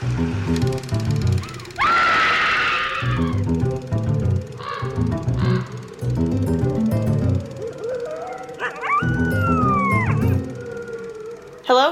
[0.00, 0.06] Hello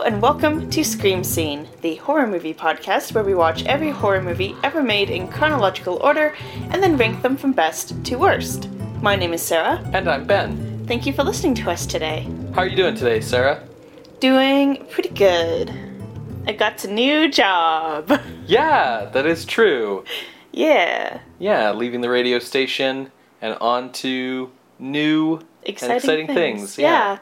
[0.02, 4.54] and welcome to Scream Scene, the horror movie podcast where we watch every horror movie
[4.62, 6.32] ever made in chronological order
[6.70, 8.68] and then rank them from best to worst.
[9.02, 9.82] My name is Sarah.
[9.92, 10.84] And I'm Ben.
[10.86, 12.28] Thank you for listening to us today.
[12.54, 13.66] How are you doing today, Sarah?
[14.20, 15.95] Doing pretty good.
[16.46, 18.20] I got a new job.
[18.46, 20.04] Yeah, that is true.
[20.52, 21.18] yeah.
[21.40, 23.10] Yeah, leaving the radio station
[23.42, 26.78] and on to new Exciting, exciting things.
[26.78, 27.18] Yeah.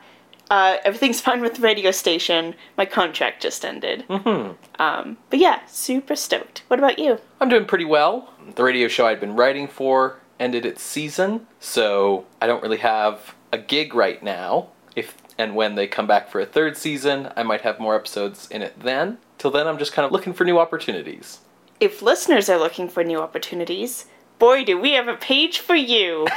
[0.50, 2.54] Uh, everything's fine with the radio station.
[2.76, 4.04] My contract just ended.
[4.08, 6.62] hmm Um, but yeah, super stoked.
[6.68, 7.18] What about you?
[7.40, 8.28] I'm doing pretty well.
[8.54, 13.34] The radio show I'd been writing for ended its season, so I don't really have
[13.50, 14.68] a gig right now.
[14.94, 18.48] If and when they come back for a third season, I might have more episodes
[18.50, 19.18] in it then.
[19.38, 21.40] Till then, I'm just kind of looking for new opportunities.
[21.80, 24.06] If listeners are looking for new opportunities,
[24.38, 26.26] boy, do we have a page for you.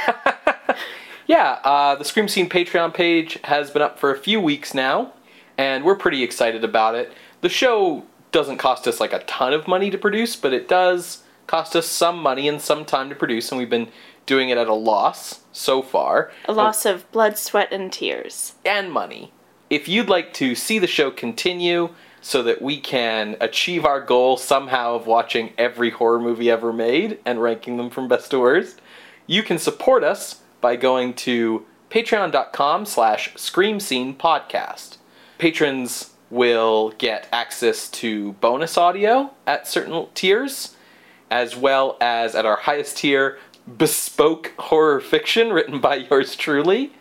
[1.28, 5.12] Yeah, uh, the Scream Scene Patreon page has been up for a few weeks now,
[5.58, 7.12] and we're pretty excited about it.
[7.42, 11.22] The show doesn't cost us like a ton of money to produce, but it does
[11.46, 13.88] cost us some money and some time to produce, and we've been
[14.28, 16.30] doing it at a loss so far.
[16.44, 18.54] a oh, loss of blood, sweat, and tears.
[18.64, 19.32] and money.
[19.70, 24.36] If you'd like to see the show continue so that we can achieve our goal
[24.36, 28.80] somehow of watching every horror movie ever made and ranking them from best to worst,
[29.26, 34.98] you can support us by going to patreon.com slash scream scene podcast.
[35.38, 40.76] Patrons will get access to bonus audio at certain tiers,
[41.30, 43.38] as well as at our highest tier,
[43.76, 46.92] bespoke horror fiction written by yours truly.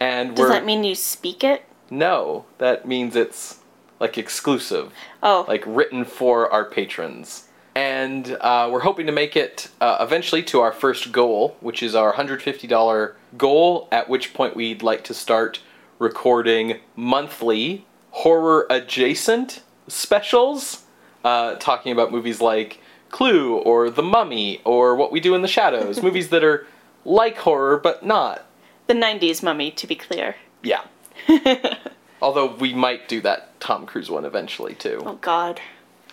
[0.00, 1.64] And Does that mean you speak it?
[1.90, 3.60] no, that means it's
[4.00, 7.44] like exclusive, Oh, like written for our patrons.
[7.74, 11.94] And uh, we're hoping to make it uh, eventually to our first goal, which is
[11.94, 15.60] our $150 goal, at which point we'd like to start
[15.98, 20.84] recording monthly horror adjacent specials,
[21.24, 22.80] uh, talking about movies like
[23.10, 26.66] Clue or The Mummy or What We Do in the Shadows, movies that are
[27.04, 28.44] like horror but not.
[28.86, 30.36] the 90s mummy, to be clear.
[30.62, 30.82] Yeah.
[32.22, 35.02] Although we might do that Tom Cruise one eventually too.
[35.04, 35.60] Oh, God.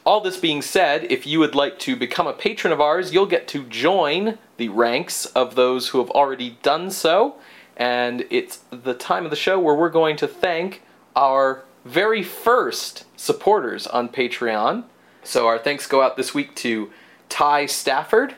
[0.06, 3.25] All this being said, if you would like to become a patron of ours, you'll
[3.25, 7.36] get to join the ranks of those who have already done so.
[7.78, 10.81] And it's the time of the show where we're going to thank
[11.16, 14.84] our very first supporters on Patreon.
[15.24, 16.92] So our thanks go out this week to
[17.30, 18.36] Ty Stafford,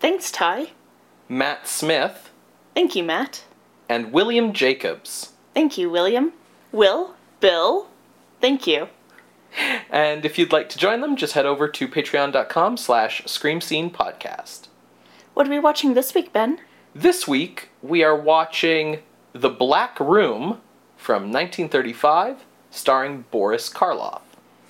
[0.00, 0.68] Thanks, Ty.
[1.28, 2.30] Matt Smith,
[2.74, 3.44] Thank you, Matt.
[3.88, 5.32] and William Jacobs.
[5.54, 6.32] Thank you, William.
[6.72, 7.14] Will?
[7.40, 7.88] Bill?
[8.40, 8.88] Thank you.
[9.90, 13.90] And if you'd like to join them, just head over to patreon.com slash scream scene
[13.90, 14.68] podcast.
[15.34, 16.60] What are we watching this week, Ben?
[16.94, 19.00] This week, we are watching
[19.32, 20.60] The Black Room
[20.96, 24.20] from 1935, starring Boris Karloff.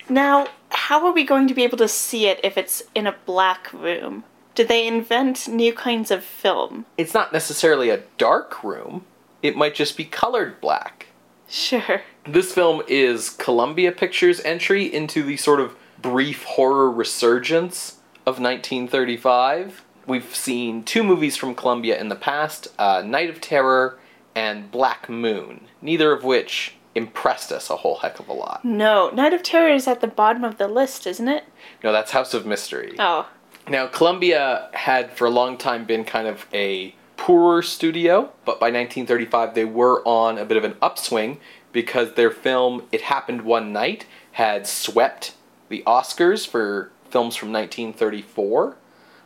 [0.08, 3.16] Now, how are we going to be able to see it if it's in a
[3.26, 4.24] black room?
[4.54, 6.86] Did they invent new kinds of film?
[6.96, 9.04] It's not necessarily a dark room,
[9.42, 11.06] it might just be colored black.
[11.48, 12.02] Sure.
[12.26, 19.84] This film is Columbia Pictures' entry into the sort of brief horror resurgence of 1935.
[20.06, 23.98] We've seen two movies from Columbia in the past uh, Night of Terror
[24.34, 28.64] and Black Moon, neither of which impressed us a whole heck of a lot.
[28.64, 31.44] No, Night of Terror is at the bottom of the list, isn't it?
[31.82, 32.94] No, that's House of Mystery.
[32.98, 33.26] Oh,
[33.66, 38.66] Now, Columbia had for a long time been kind of a poorer studio, but by
[38.66, 41.38] 1935 they were on a bit of an upswing
[41.72, 45.34] because their film It Happened One Night had swept
[45.68, 48.76] the Oscars for films from 1934.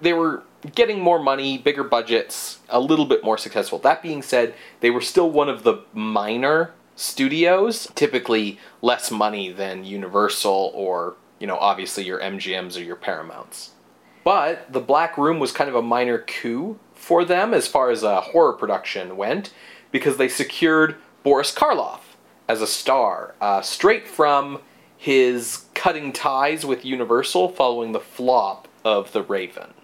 [0.00, 0.43] They were
[0.75, 3.78] getting more money, bigger budgets, a little bit more successful.
[3.78, 9.85] That being said, they were still one of the minor studios, typically less money than
[9.85, 13.71] Universal or, you know, obviously your MGMs or your Paramounts.
[14.25, 18.03] But The Black Room was kind of a minor coup for them as far as
[18.03, 19.53] a horror production went
[19.91, 22.00] because they secured Boris Karloff
[22.49, 24.61] as a star, uh, straight from
[24.97, 29.75] his cutting ties with Universal following the flop of The Raven.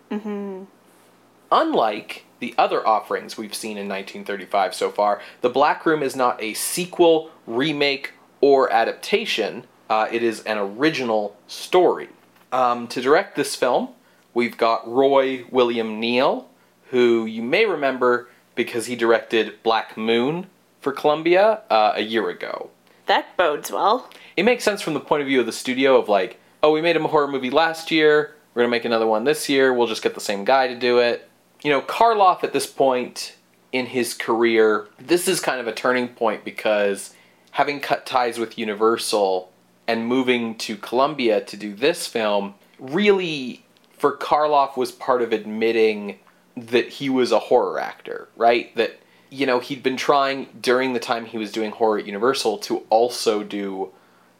[1.50, 6.40] Unlike the other offerings we've seen in 1935 so far, The Black Room is not
[6.42, 9.64] a sequel, remake, or adaptation.
[9.90, 12.08] Uh, it is an original story.
[12.52, 13.88] Um, to direct this film,
[14.34, 16.48] we've got Roy William Neill,
[16.90, 20.46] who you may remember because he directed Black Moon
[20.80, 22.70] for Columbia uh, a year ago.
[23.06, 24.08] that bodes well.
[24.36, 26.80] It makes sense from the point of view of the studio of like oh, we
[26.82, 28.34] made a horror movie last year.
[28.54, 29.72] We're gonna make another one this year.
[29.72, 31.28] We'll just get the same guy to do it.
[31.62, 33.36] You know, Karloff at this point
[33.72, 37.14] in his career, this is kind of a turning point because
[37.52, 39.50] having cut ties with Universal
[39.86, 43.64] and moving to Columbia to do this film really
[43.96, 46.18] for Karloff was part of admitting
[46.56, 48.74] that he was a horror actor, right?
[48.76, 49.00] That
[49.30, 52.78] you know, he'd been trying during the time he was doing horror at Universal to
[52.88, 53.90] also do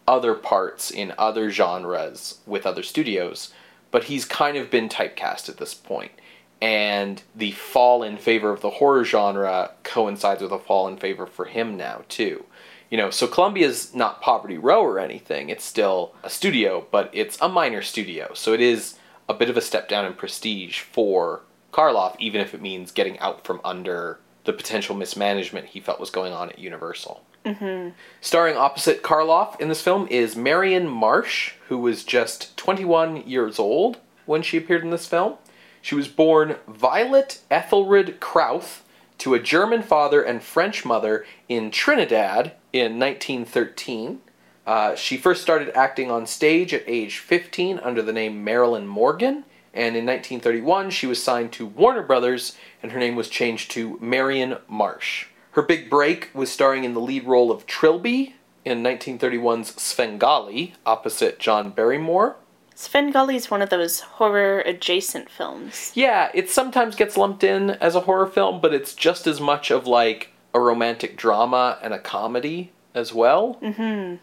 [0.06, 3.52] other parts in other genres with other studios,
[3.90, 6.12] but he's kind of been typecast at this point.
[6.60, 11.26] And the fall in favor of the horror genre coincides with a fall in favor
[11.26, 12.44] for him now, too.
[12.90, 15.50] You know, so Columbia's not Poverty Row or anything.
[15.50, 18.32] It's still a studio, but it's a minor studio.
[18.34, 22.54] So it is a bit of a step down in prestige for Karloff, even if
[22.54, 26.58] it means getting out from under the potential mismanagement he felt was going on at
[26.58, 27.22] Universal.
[27.44, 27.90] Mm-hmm.
[28.20, 33.98] Starring opposite Karloff in this film is Marian Marsh, who was just 21 years old
[34.24, 35.36] when she appeared in this film.
[35.82, 38.80] She was born Violet Ethelred Krauth
[39.18, 44.20] to a German father and French mother in Trinidad in 1913.
[44.66, 49.44] Uh, she first started acting on stage at age 15 under the name Marilyn Morgan,
[49.72, 53.98] and in 1931 she was signed to Warner Brothers and her name was changed to
[54.00, 55.26] Marian Marsh.
[55.52, 58.34] Her big break was starring in the lead role of Trilby
[58.64, 62.36] in 1931's Svengali opposite John Barrymore.
[62.78, 65.90] Svengali is one of those horror adjacent films.
[65.94, 69.72] Yeah, it sometimes gets lumped in as a horror film, but it's just as much
[69.72, 73.58] of like a romantic drama and a comedy as well.
[73.60, 74.22] Mm-hmm.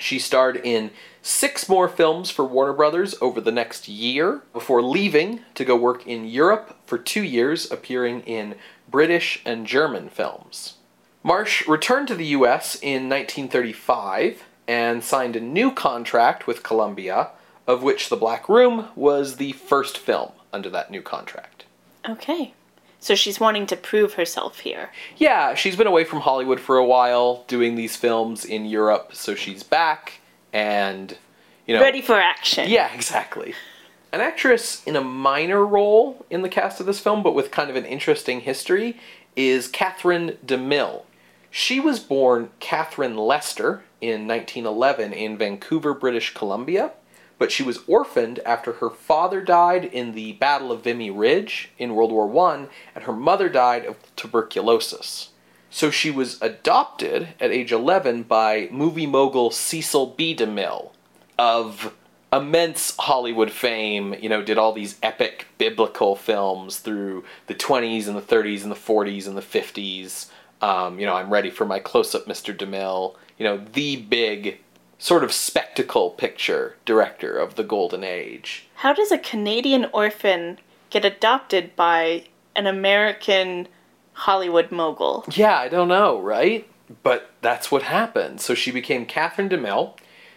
[0.00, 0.90] She starred in
[1.22, 6.04] six more films for Warner Brothers over the next year before leaving to go work
[6.08, 8.56] in Europe for two years, appearing in
[8.90, 10.74] British and German films.
[11.22, 17.30] Marsh returned to the US in 1935 and signed a new contract with Columbia,
[17.66, 21.64] of which The Black Room was the first film under that new contract.
[22.08, 22.52] Okay.
[22.98, 24.90] So she's wanting to prove herself here.
[25.16, 29.34] Yeah, she's been away from Hollywood for a while, doing these films in Europe, so
[29.34, 30.14] she's back
[30.52, 31.16] and,
[31.66, 31.80] you know.
[31.80, 32.68] Ready for action.
[32.68, 33.54] Yeah, exactly.
[34.12, 37.68] An actress in a minor role in the cast of this film, but with kind
[37.68, 38.98] of an interesting history,
[39.34, 41.02] is Katherine DeMille.
[41.50, 46.92] She was born Katherine Lester in 1911 in Vancouver, British Columbia
[47.38, 51.94] but she was orphaned after her father died in the Battle of Vimy Ridge in
[51.94, 55.30] World War I, and her mother died of tuberculosis.
[55.70, 60.34] So she was adopted at age 11 by movie mogul Cecil B.
[60.34, 60.92] DeMille
[61.38, 61.94] of
[62.32, 68.16] immense Hollywood fame, you know, did all these epic biblical films through the 20s and
[68.16, 70.30] the 30s and the 40s and the 50s.
[70.62, 72.56] Um, you know, I'm ready for my close up Mr.
[72.56, 73.14] DeMille.
[73.38, 74.60] You know, the big
[74.98, 78.68] sort of spectacle picture director of the golden age.
[78.76, 80.58] How does a Canadian orphan
[80.90, 83.68] get adopted by an American
[84.12, 85.24] Hollywood mogul?
[85.32, 86.68] Yeah, I don't know, right?
[87.02, 88.40] But that's what happened.
[88.40, 89.94] So she became Katherine DeMille.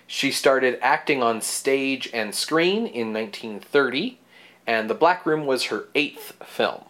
[0.07, 4.19] She started acting on stage and screen in 1930,
[4.65, 6.85] and The Black Room was her eighth film.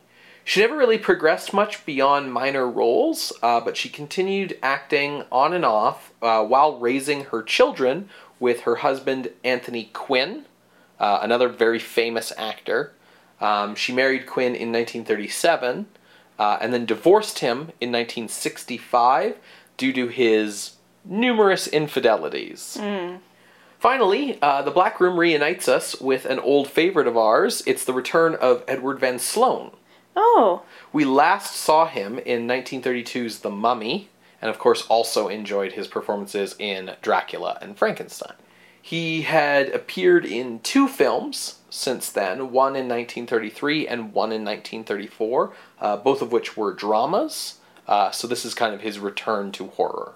[0.50, 5.63] She never really progressed much beyond minor roles, uh, but she continued acting on and
[5.63, 8.10] off uh, while raising her children
[8.40, 10.46] with her husband Anthony Quinn,
[11.00, 12.94] uh, another very famous actor.
[13.40, 15.85] Um, she married Quinn in 1937
[16.40, 19.38] uh, and then divorced him in 1965
[19.78, 22.76] due to his numerous infidelities.
[22.80, 23.19] Mm.
[23.78, 27.62] Finally, uh, The Black Room reunites us with an old favorite of ours.
[27.68, 29.73] It's the return of Edward Van Sloan.
[30.21, 30.64] Oh.
[30.92, 34.09] We last saw him in 1932's The Mummy,
[34.42, 38.33] and of course also enjoyed his performances in Dracula and Frankenstein.
[38.81, 45.54] He had appeared in two films since then, one in 1933 and one in 1934,
[45.80, 49.68] uh, both of which were dramas, uh, so this is kind of his return to
[49.68, 50.16] horror.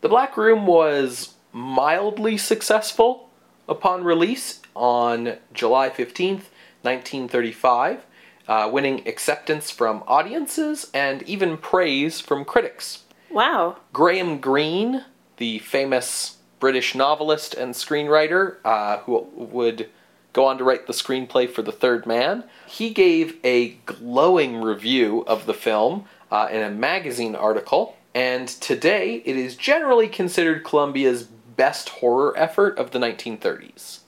[0.00, 3.30] The Black Room was mildly successful
[3.68, 6.50] upon release on July 15th,
[6.82, 8.04] 1935
[8.48, 13.04] uh, winning acceptance from audiences and even praise from critics.
[13.30, 13.76] Wow.
[13.92, 15.04] Graham Greene,
[15.36, 19.88] the famous British novelist and screenwriter uh, who would
[20.32, 25.24] go on to write the screenplay for The Third Man, he gave a glowing review
[25.26, 31.24] of the film uh, in a magazine article, and today it is generally considered Columbia's
[31.24, 34.00] best horror effort of the 1930s.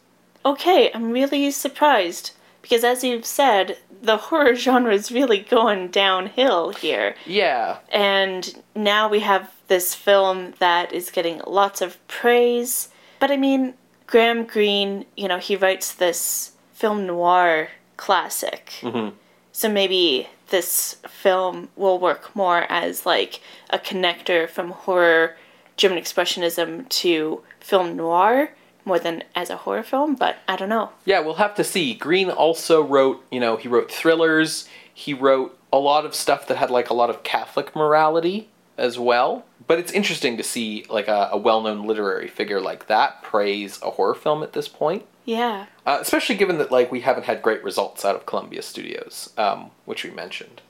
[0.44, 2.32] Okay, I'm really surprised
[2.62, 7.14] because as you've said, the horror genre is really going downhill here.
[7.26, 7.78] Yeah.
[7.90, 12.88] And now we have this film that is getting lots of praise.
[13.18, 13.74] But I mean,
[14.06, 18.72] Graham Greene, you know, he writes this film noir classic.
[18.80, 19.12] Mhm.
[19.52, 25.36] So maybe this film will work more as like a connector from horror,
[25.76, 28.52] German expressionism to film noir
[28.84, 30.90] more than as a horror film, but I don't know.
[31.04, 31.94] Yeah, we'll have to see.
[31.94, 34.68] Greene also wrote, you know, he wrote thrillers.
[34.92, 38.98] He wrote a lot of stuff that had like a lot of Catholic morality as
[38.98, 39.44] well.
[39.66, 43.90] But it's interesting to see like a, a well-known literary figure like that praise a
[43.90, 45.04] horror film at this point.
[45.24, 45.66] Yeah.
[45.86, 49.70] Uh, especially given that like we haven't had great results out of Columbia Studios, um,
[49.84, 50.62] which we mentioned.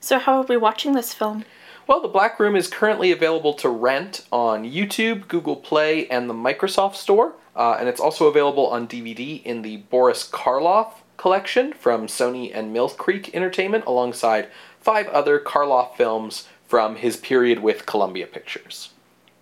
[0.00, 1.44] So how are we watching this film?
[1.86, 6.34] Well, The Black Room is currently available to rent on YouTube, Google Play, and the
[6.34, 7.34] Microsoft Store.
[7.56, 12.72] Uh, and it's also available on DVD in the Boris Karloff collection from Sony and
[12.72, 14.48] Mill Creek Entertainment, alongside
[14.80, 18.90] five other Karloff films from his period with Columbia Pictures.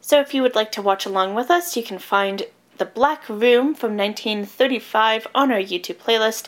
[0.00, 2.42] So if you would like to watch along with us, you can find
[2.78, 6.46] The Black Room from 1935 on our YouTube playlist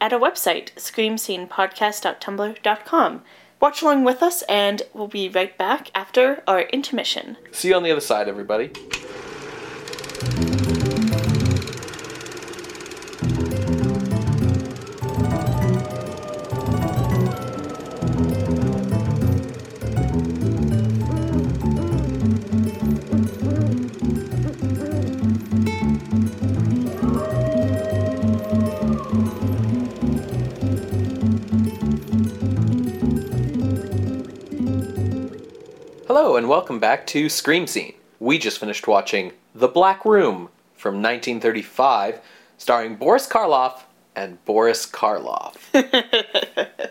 [0.00, 3.22] at our website, screamscenepodcast.tumblr.com.
[3.60, 7.36] Watch along with us, and we'll be right back after our intermission.
[7.52, 8.70] See you on the other side, everybody.
[36.14, 37.94] Hello, and welcome back to Scream Scene.
[38.20, 42.20] We just finished watching The Black Room from 1935,
[42.58, 45.56] starring Boris Karloff and Boris Karloff.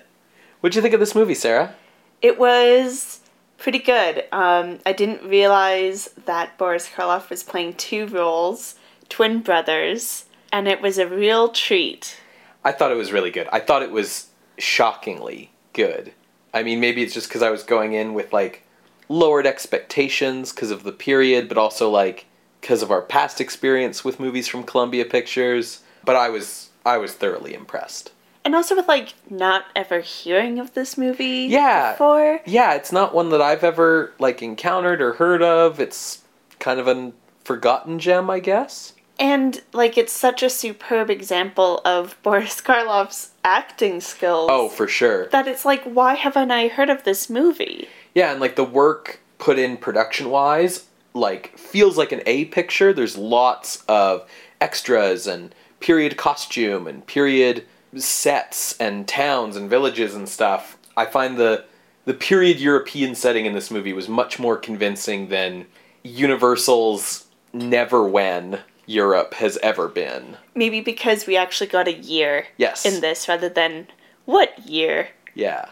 [0.60, 1.76] What'd you think of this movie, Sarah?
[2.24, 3.20] It was
[3.60, 4.24] pretty good.
[4.32, 8.74] Um, I didn't realize that Boris Karloff was playing two roles,
[9.08, 12.20] twin brothers, and it was a real treat.
[12.64, 13.48] I thought it was really good.
[13.52, 16.12] I thought it was shockingly good.
[16.56, 18.64] I mean, maybe it's just because I was going in with like
[19.12, 22.26] lowered expectations because of the period, but also like
[22.62, 25.82] because of our past experience with movies from Columbia Pictures.
[26.06, 28.12] But I was I was thoroughly impressed.
[28.44, 31.92] And also with like not ever hearing of this movie Yeah.
[31.92, 32.40] before.
[32.46, 35.80] Yeah, it's not one that I've ever like encountered or heard of.
[35.80, 36.24] It's
[36.60, 37.12] kind of a
[37.44, 38.94] forgotten gem, I guess.
[39.20, 44.50] And like it's such a superb example of Boris Karloff's acting skills.
[44.52, 45.28] Oh, for sure.
[45.30, 47.88] that it's like why haven't I heard of this movie?
[48.14, 52.94] Yeah, and like the work put in production wise, like feels like an A picture.
[52.94, 57.66] There's lots of extras and period costume and period
[57.96, 60.78] sets and towns and villages and stuff.
[60.96, 61.66] I find the
[62.06, 65.68] the period European setting in this movie was much more convincing than
[66.04, 70.38] Universal's never when Europe has ever been.
[70.56, 72.86] Maybe because we actually got a year Yes.
[72.86, 73.88] in this rather than
[74.26, 75.10] what year?
[75.36, 75.70] Yeah.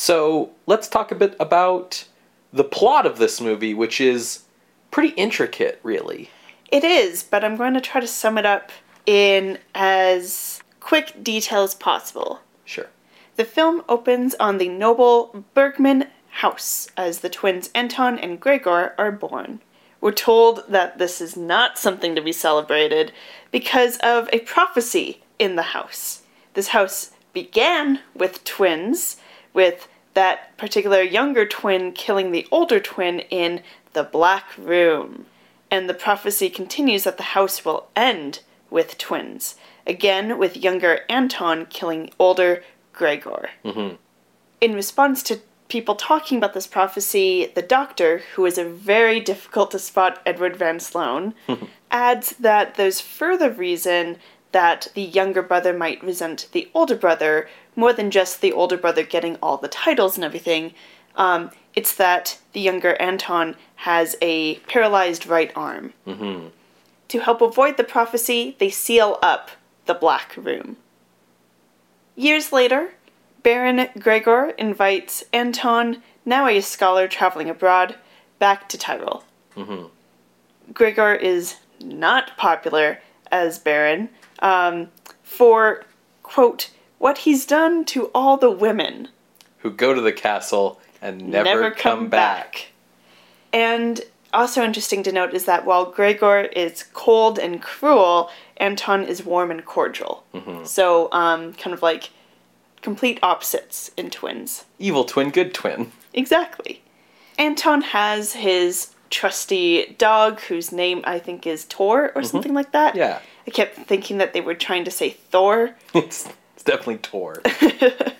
[0.00, 2.04] So let's talk a bit about
[2.52, 4.44] the plot of this movie, which is
[4.92, 6.30] pretty intricate, really.
[6.70, 8.70] It is, but I'm going to try to sum it up
[9.06, 12.38] in as quick detail as possible.
[12.64, 12.86] Sure.
[13.34, 19.10] The film opens on the noble Bergman house as the twins Anton and Gregor are
[19.10, 19.58] born.
[20.00, 23.10] We're told that this is not something to be celebrated
[23.50, 26.22] because of a prophecy in the house.
[26.54, 29.16] This house began with twins,
[29.52, 33.62] with that particular younger twin killing the older twin in
[33.92, 35.26] the Black Room.
[35.70, 38.40] And the prophecy continues that the house will end
[38.70, 42.62] with twins, again with younger Anton killing older
[42.92, 43.50] Gregor.
[43.64, 43.96] Mm-hmm.
[44.60, 49.70] In response to people talking about this prophecy, the doctor, who is a very difficult
[49.70, 51.34] to spot Edward Van Sloan,
[51.90, 54.16] adds that there's further reason
[54.52, 59.04] that the younger brother might resent the older brother more than just the older brother
[59.04, 60.74] getting all the titles and everything.
[61.14, 65.92] Um, it's that the younger Anton has a paralyzed right arm.
[67.06, 69.52] To help avoid the prophecy, they seal up
[69.86, 70.76] the Black Room.
[72.16, 72.94] Years later,
[73.44, 77.94] Baron Gregor invites Anton, now a scholar traveling abroad,
[78.40, 79.22] back to Tyrol.
[80.74, 84.08] Gregor is not popular as Baron
[84.40, 84.88] um,
[85.22, 85.84] for,
[86.24, 89.08] quote, what he's done to all the women.
[89.58, 92.72] Who go to the castle and never, come, back.
[93.52, 94.00] And
[94.32, 99.50] also interesting to note is that while Gregor is cold and cruel, Anton is warm
[99.50, 100.24] and cordial.
[100.64, 102.10] So, um, kind of like
[102.82, 104.64] complete opposites in twins.
[104.78, 105.92] Evil twin, good twin.
[106.12, 106.82] Exactly.
[107.38, 112.90] Anton has his trusty dog whose name I think is Tor or something like that.
[112.90, 112.98] Mm-hmm.
[112.98, 113.20] Yeah.
[113.46, 115.74] I kept thinking that they were trying to say Thor.
[116.68, 117.42] Definitely Tor.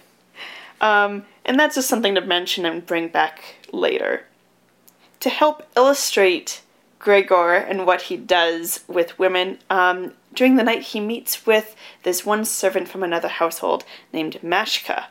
[1.49, 4.27] And that's just something to mention and bring back later.
[5.21, 6.61] To help illustrate
[6.99, 12.25] Gregor and what he does with women, um, during the night he meets with this
[12.27, 15.07] one servant from another household named Mashka.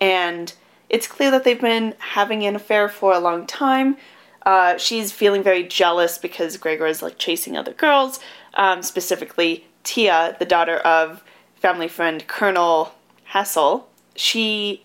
[0.00, 0.54] And
[0.88, 3.98] it's clear that they've been having an affair for a long time.
[4.46, 8.18] Uh, she's feeling very jealous because Gregor is like chasing other girls,
[8.54, 11.22] um, specifically Tia, the daughter of
[11.62, 12.92] family friend Colonel
[13.26, 13.88] Hassel.
[14.16, 14.84] She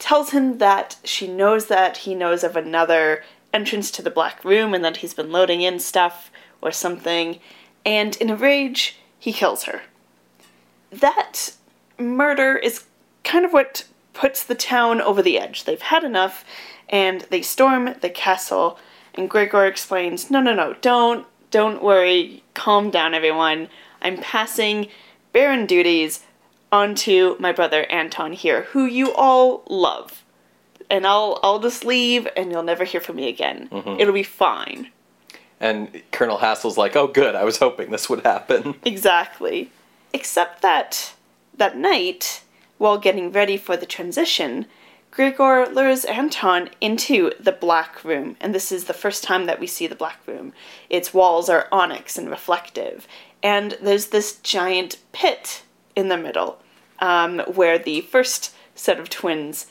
[0.00, 3.22] tells him that she knows that he knows of another
[3.54, 7.38] entrance to the black room and that he's been loading in stuff or something,
[7.86, 9.82] and in a rage, he kills her.
[10.90, 11.54] That
[11.98, 12.84] murder is
[13.22, 15.64] kind of what puts the town over the edge.
[15.64, 16.44] They've had enough,
[16.88, 18.76] and they storm the castle,
[19.14, 23.68] and Gregor explains, No, no, no, don't, don't worry, calm down, everyone.
[24.00, 24.88] I'm passing
[25.32, 26.24] Baron duties
[26.70, 30.24] onto my brother Anton here, who you all love.
[30.90, 33.68] And I'll I'll just leave and you'll never hear from me again.
[33.70, 34.00] Mm-hmm.
[34.00, 34.90] It'll be fine.
[35.60, 38.74] And Colonel Hassel's like, oh, good, I was hoping this would happen.
[38.84, 39.70] Exactly.
[40.12, 41.14] Except that
[41.56, 42.42] that night,
[42.78, 44.66] while getting ready for the transition,
[45.12, 49.66] Grigor lures Anton into the black room, and this is the first time that we
[49.66, 50.54] see the black room.
[50.88, 53.06] Its walls are onyx and reflective,
[53.42, 55.62] and there's this giant pit
[55.96, 56.60] in the middle,
[57.00, 59.66] um, where the first set of twins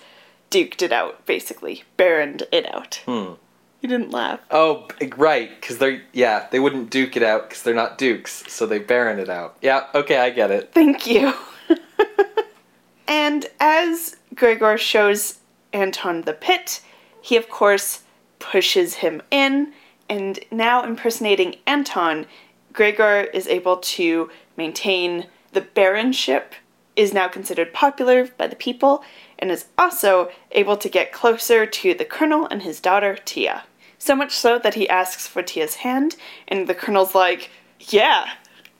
[0.49, 3.01] duked it out, basically, baroned it out.
[3.05, 3.33] Hmm.
[3.81, 4.41] You didn't laugh.
[4.51, 4.87] Oh,
[5.17, 8.77] right, because they're, yeah, they wouldn't duke it out because they're not dukes, so they
[8.77, 9.57] baron it out.
[9.61, 10.71] Yeah, okay, I get it.
[10.71, 11.33] Thank you.
[13.07, 15.39] and as Gregor shows
[15.73, 16.81] Anton the pit,
[17.21, 18.03] he of course
[18.37, 19.73] pushes him in,
[20.07, 22.27] and now impersonating Anton,
[22.71, 26.53] Gregor is able to maintain the baronship,
[26.95, 29.03] is now considered popular by the people,
[29.39, 33.63] and is also able to get closer to the colonel and his daughter Tia.
[33.97, 36.15] So much so that he asks for Tia's hand,
[36.47, 38.33] and the colonel's like, Yeah,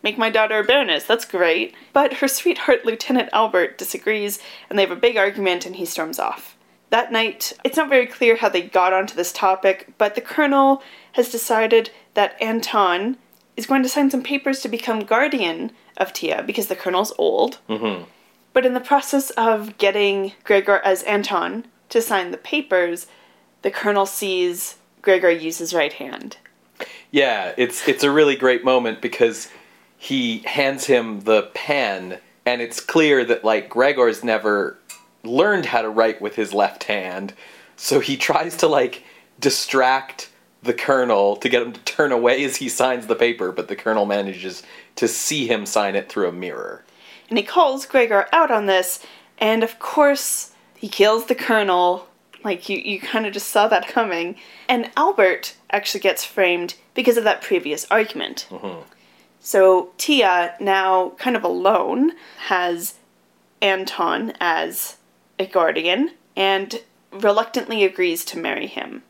[0.04, 1.76] make my daughter a baroness, that's great.
[1.94, 6.20] But her sweetheart, Lieutenant Albert, disagrees, and they have a big argument, and he storms
[6.20, 6.58] off.
[6.90, 10.84] That night, it's not very clear how they got onto this topic, but the colonel
[11.14, 13.18] has decided that Anton
[13.62, 17.60] is going to sign some papers to become guardian of Tia because the colonel's old.
[17.70, 18.06] Mm-hmm.
[18.54, 23.06] But in the process of getting Gregor as Anton to sign the papers,
[23.62, 26.38] the colonel sees Gregor use his right hand.
[27.12, 29.48] Yeah, it's it's a really great moment because
[29.96, 34.78] he hands him the pen, and it's clear that like Gregor's never
[35.24, 37.34] learned how to write with his left hand,
[37.76, 39.04] so he tries to like
[39.40, 40.31] distract
[40.64, 43.76] the colonel to get him to turn away as he signs the paper, but the
[43.76, 44.64] colonel manages
[44.96, 46.84] to see him sign it through a mirror.
[47.30, 49.04] And he calls Gregor out on this,
[49.40, 52.08] and of course, he kills the colonel.
[52.44, 54.36] Like, you, you kind of just saw that coming.
[54.68, 58.48] And Albert actually gets framed because of that previous argument.
[58.50, 58.82] Mm-hmm.
[59.40, 62.12] So Tia, now kind of alone,
[62.48, 62.96] has
[63.62, 64.98] Anton as
[65.40, 69.04] a guardian and reluctantly agrees to marry him.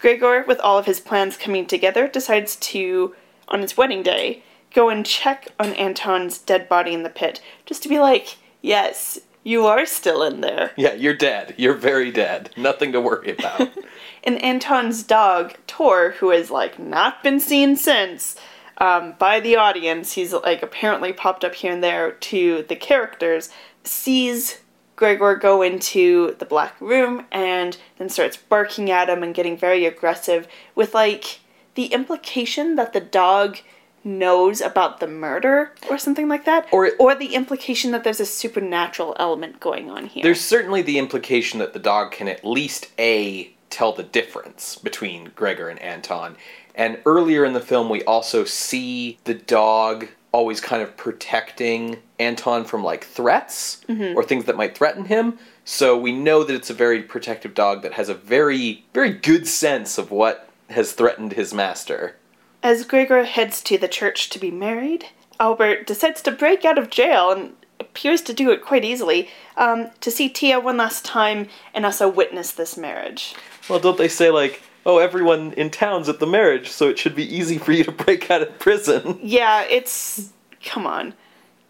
[0.00, 3.14] Gregor, with all of his plans coming together, decides to,
[3.48, 4.42] on his wedding day,
[4.74, 9.18] go and check on Anton's dead body in the pit, just to be like, yes,
[9.42, 10.72] you are still in there.
[10.76, 11.54] Yeah, you're dead.
[11.56, 12.50] You're very dead.
[12.56, 13.70] Nothing to worry about.
[14.24, 18.36] And Anton's dog, Tor, who has like not been seen since
[18.78, 23.50] um, by the audience, he's like apparently popped up here and there to the characters,
[23.84, 24.60] sees
[24.96, 29.86] Gregor go into the black room and then starts barking at him and getting very
[29.86, 31.40] aggressive with like
[31.74, 33.58] the implication that the dog
[34.04, 38.26] knows about the murder or something like that Or- or the implication that there's a
[38.26, 40.22] supernatural element going on here.
[40.22, 45.32] There's certainly the implication that the dog can at least A tell the difference between
[45.34, 46.36] Gregor and Anton.
[46.74, 52.64] And earlier in the film we also see the dog always kind of protecting Anton
[52.64, 55.38] from like threats or things that might threaten him.
[55.64, 59.46] So we know that it's a very protective dog that has a very very good
[59.46, 62.16] sense of what has threatened his master.
[62.64, 65.06] As Gregor heads to the church to be married,
[65.38, 69.90] Albert decides to break out of jail and appears to do it quite easily um,
[70.00, 73.34] to see Tia one last time and also witness this marriage.
[73.68, 77.14] Well, don't they say like, "Oh, everyone in town's at the marriage, so it should
[77.14, 80.30] be easy for you to break out of prison." Yeah, it's.
[80.64, 81.14] Come on.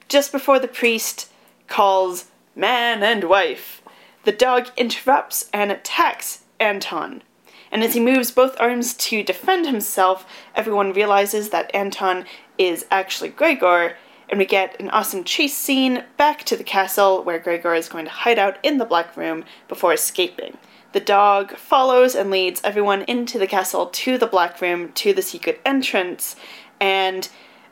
[0.09, 1.31] Just before the priest
[1.67, 3.83] calls man and wife,
[4.25, 7.23] the dog interrupts and attacks Anton.
[7.71, 10.25] And as he moves both arms to defend himself,
[10.55, 12.25] everyone realizes that Anton
[12.57, 13.97] is actually Gregor,
[14.29, 18.05] and we get an awesome chase scene back to the castle where Gregor is going
[18.05, 20.57] to hide out in the Black Room before escaping.
[20.95, 25.23] The dog follows and leads everyone into the castle to the Black Room to the
[25.23, 26.37] secret entrance
[26.81, 27.29] and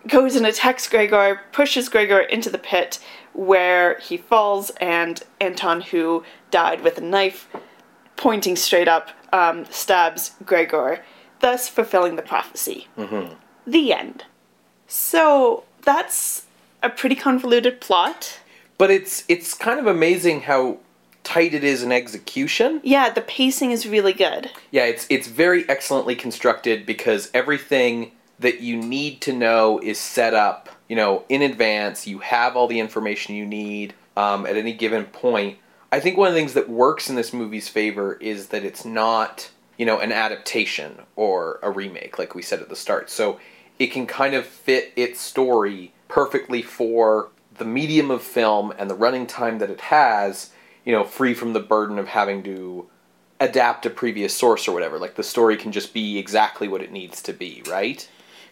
[0.09, 2.99] goes and attacks Gregor, pushes Gregor into the pit
[3.33, 7.49] where he falls, and Anton, who died with a knife
[8.17, 11.05] pointing straight up, um, stabs Gregor,
[11.39, 12.89] thus fulfilling the prophecy.
[12.99, 13.35] Mm-hmm.
[13.69, 14.25] The end.
[14.89, 16.47] So that's
[16.83, 18.41] a pretty convoluted plot.
[18.79, 20.79] But it's it's kind of amazing how
[21.25, 22.81] tight it is in execution.
[22.83, 24.51] Yeah, the pacing is really good.
[24.71, 30.35] Yeah, it's it's very excellently constructed because everything that you need to know is set
[30.35, 32.07] up, you know, in advance.
[32.07, 35.59] You have all the information you need um, at any given point.
[35.91, 38.85] I think one of the things that works in this movie's favor is that it's
[38.85, 43.11] not, you know, an adaptation or a remake, like we said at the start.
[43.11, 43.39] So
[43.79, 48.95] it can kind of fit its story perfectly for the medium of film and the
[48.95, 50.52] running time that it has,
[50.85, 52.89] you know, free from the burden of having to
[53.41, 54.99] adapt a previous source or whatever.
[54.99, 58.09] Like the story can just be exactly what it needs to be, right?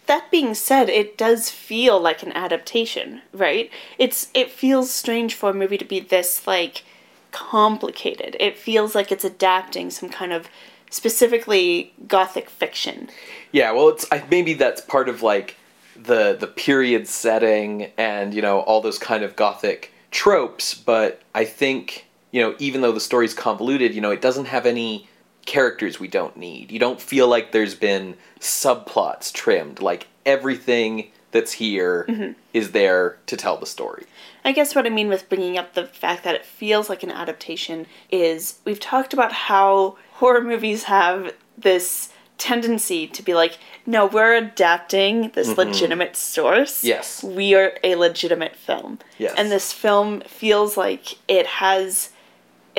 [0.06, 3.70] That being said, it does feel like an adaptation, right?
[3.98, 6.82] It's it feels strange for a movie to be this like
[7.30, 8.36] complicated.
[8.40, 10.48] It feels like it's adapting some kind of
[10.90, 13.08] specifically gothic fiction.
[13.52, 15.56] Yeah, well, it's I, maybe that's part of like
[15.96, 20.74] the the period setting and you know all those kind of gothic tropes.
[20.74, 24.66] But I think you know even though the story's convoluted, you know it doesn't have
[24.66, 25.08] any
[25.46, 26.70] characters we don't need.
[26.70, 29.80] You don't feel like there's been subplots trimmed.
[29.80, 32.04] Like everything that's here
[32.52, 32.72] is Mm-hmm.
[32.72, 34.04] there to tell the story.
[34.44, 37.10] I guess what I mean with bringing up the fact that it feels like an
[37.10, 44.06] adaptation is we've talked about how horror movies have this tendency to be like, no,
[44.06, 46.78] we're adapting this legitimate source.
[46.78, 46.86] Mm-hmm.
[46.86, 47.22] Yes.
[47.22, 48.98] We are a legitimate film.
[49.18, 49.34] Yes.
[49.36, 52.10] And this film feels like it has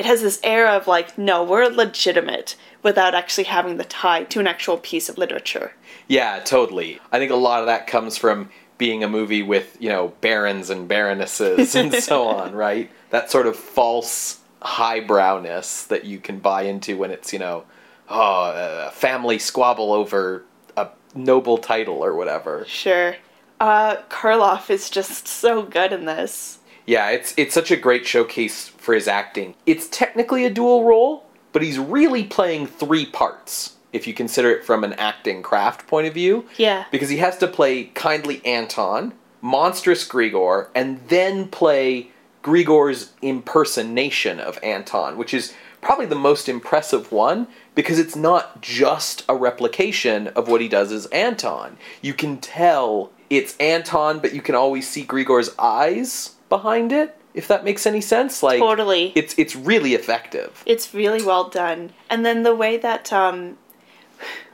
[0.02, 4.40] it has this air of like, no, we're legitimate without actually having the tie to
[4.40, 5.74] an actual piece of literature.
[6.08, 6.98] Yeah, totally.
[7.12, 10.70] I think a lot of that comes from being a movie with, you know, barons
[10.70, 12.90] and baronesses and so on, right?
[13.10, 17.62] That sort of false highbrowness that you can buy into when it's, you know,
[18.08, 20.42] oh, a family squabble over
[20.76, 22.64] a noble title or whatever.
[22.66, 23.14] Sure.
[23.60, 26.58] Uh, Karloff is just so good in this.
[26.86, 29.54] Yeah, it's it's such a great showcase for his acting.
[29.64, 34.64] It's technically a dual role, but he's really playing three parts if you consider it
[34.64, 36.46] from an acting craft point of view.
[36.56, 36.86] Yeah.
[36.90, 42.08] Because he has to play kindly Anton, monstrous Grigor, and then play
[42.42, 49.24] Grigor's impersonation of Anton, which is probably the most impressive one because it's not just
[49.28, 51.76] a replication of what he does as Anton.
[52.00, 57.48] You can tell it's Anton, but you can always see Grigor's eyes behind it, if
[57.48, 58.42] that makes any sense.
[58.42, 59.12] Like Totally.
[59.14, 60.62] it's it's really effective.
[60.66, 61.92] It's really well done.
[62.10, 63.58] And then the way that um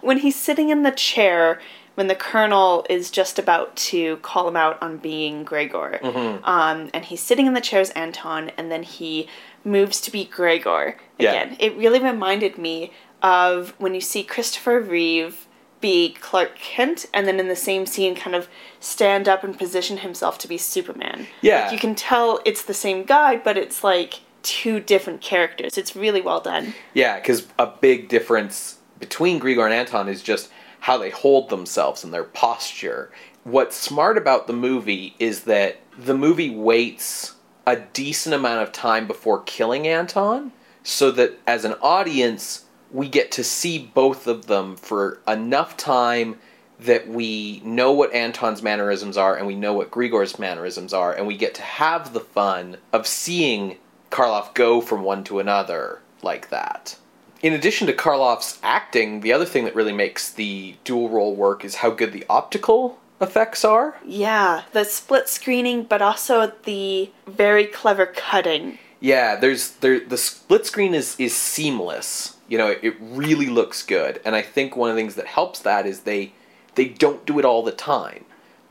[0.01, 1.61] when he's sitting in the chair
[1.97, 5.99] when the colonel is just about to call him out on being Gregor.
[6.45, 9.29] Um and he's sitting in the chair as Anton and then he
[9.65, 11.31] moves to be Gregor Yeah.
[11.31, 11.57] again.
[11.59, 15.48] It really reminded me of when you see Christopher Reeve
[15.81, 18.49] be Clark Kent and then in the same scene kind of
[18.81, 21.27] stand up and position himself to be Superman.
[21.41, 21.65] Yeah.
[21.65, 25.79] Like, you can tell it's the same guy, but it's like two different characters.
[25.79, 26.75] It's really well done.
[26.95, 32.05] Yeah, because a big difference between Grigor and Anton is just how they hold themselves
[32.05, 33.11] and their posture.
[33.45, 37.35] What's smart about the movie is that the movie waits
[37.67, 43.33] a decent amount of time before killing Anton, so that as an audience, we get
[43.33, 46.39] to see both of them for enough time
[46.81, 51.27] that we know what Anton's mannerisms are and we know what Grigor's mannerisms are, and
[51.27, 53.77] we get to have the fun of seeing
[54.11, 56.97] Karloff go from one to another like that.
[57.43, 61.65] In addition to Karloff's acting, the other thing that really makes the dual role work
[61.65, 63.97] is how good the optical effects are.
[64.05, 68.79] Yeah, the split screening, but also the very clever cutting.
[69.01, 72.38] Yeah, there's there the split screen is is seamless.
[72.49, 75.27] You know, it, it really looks good, and I think one of the things that
[75.27, 76.33] helps that is they
[76.75, 78.25] they don't do it all the time.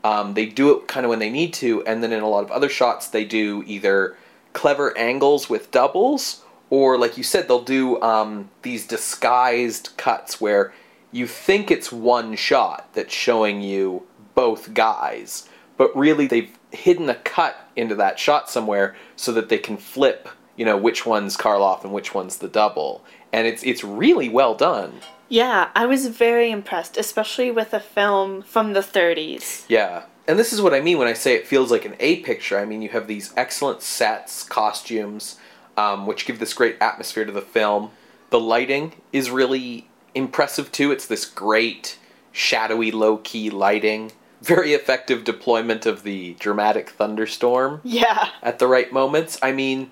[0.04, 2.44] Um, they do it kind of when they need to, and then in a lot
[2.44, 4.16] of other shots they do either
[4.52, 10.72] clever angles with doubles, or like you said, they'll do um, these disguised cuts where
[11.12, 17.14] you think it's one shot that's showing you both guys, but really they've hidden a
[17.14, 21.84] cut into that shot somewhere so that they can flip you know, which one's Karloff
[21.84, 23.04] and which one's the double.
[23.32, 25.00] And it's it's really well done.
[25.28, 29.64] Yeah, I was very impressed, especially with a film from the 30s.
[29.68, 30.04] Yeah.
[30.26, 32.58] And this is what I mean when I say it feels like an A picture.
[32.58, 35.36] I mean, you have these excellent sets, costumes,
[35.76, 37.90] um, which give this great atmosphere to the film.
[38.30, 40.90] The lighting is really impressive too.
[40.92, 41.98] It's this great,
[42.32, 44.12] shadowy, low key lighting.
[44.42, 48.28] Very effective deployment of the dramatic thunderstorm Yeah.
[48.42, 49.38] at the right moments.
[49.42, 49.90] I mean,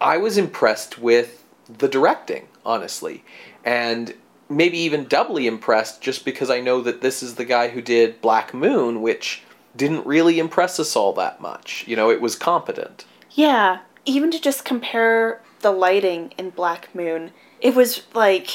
[0.00, 3.24] I was impressed with the directing, honestly.
[3.64, 4.14] And
[4.48, 8.20] maybe even doubly impressed just because I know that this is the guy who did
[8.20, 9.42] Black Moon, which
[9.76, 11.84] didn't really impress us all that much.
[11.86, 13.04] You know, it was competent.
[13.32, 18.50] Yeah, even to just compare the lighting in Black Moon, it was like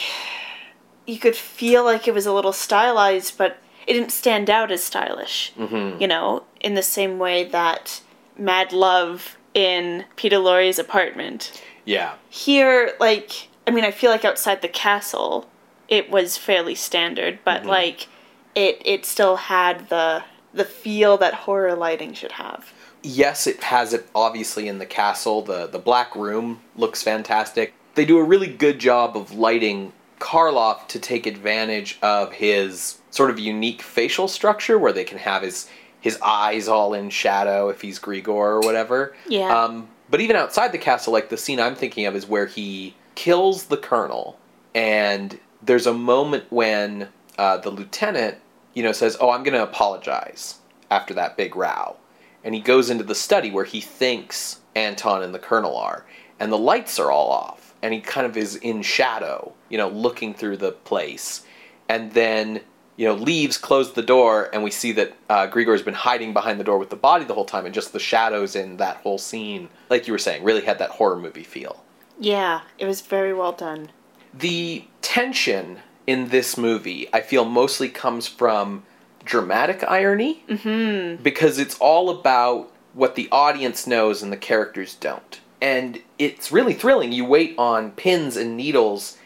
[1.05, 4.83] you could feel like it was a little stylized, but it didn't stand out as
[4.83, 5.51] stylish.
[5.57, 5.99] Mm-hmm.
[5.99, 8.01] You know, in the same way that
[8.37, 11.61] Mad Love in Peter Lorre's apartment.
[11.83, 12.13] Yeah.
[12.29, 15.47] Here, like, I mean, I feel like outside the castle,
[15.87, 17.67] it was fairly standard, but Mhm.
[17.67, 18.07] like,
[18.55, 22.73] it it still had the the feel that horror lighting should have.
[23.03, 25.41] yes, it has it obviously in the castle.
[25.43, 27.73] The the black room looks fantastic.
[27.95, 33.29] They do a really good job of lighting Karloff to take advantage of his sort
[33.29, 35.67] of unique facial structure where they can have his
[36.01, 39.13] his eyes all in shadow if he's Grigor or whatever.
[39.27, 39.47] Yeah.
[39.63, 42.95] Um, but even outside the castle, like the scene I'm thinking of is where he
[43.19, 44.39] kills the colonel,
[44.73, 48.37] and there's a moment when uh, the lieutenant,
[48.73, 51.97] you know, says, "Oh, I'm going to apologize after that big row,"
[52.45, 56.05] and he goes into the study where he thinks Anton and the colonel are,
[56.39, 59.89] and the lights are all off, and he kind of is in shadow, you know,
[59.89, 61.45] looking through the place,
[61.89, 62.61] and then
[62.95, 66.57] you know, leaves, closed the door, and we see that uh, Grigor's been hiding behind
[66.57, 69.17] the door with the body the whole time, and just the shadows in that whole
[69.17, 71.83] scene, like you were saying, really had that horror movie feel.
[72.19, 73.89] Yeah, it was very well done.
[74.33, 78.83] The tension in this movie, I feel, mostly comes from
[79.25, 81.21] dramatic irony, Mm-hmm.
[81.23, 85.39] because it's all about what the audience knows and the characters don't.
[85.61, 87.11] And it's really thrilling.
[87.11, 89.17] You wait on pins and needles.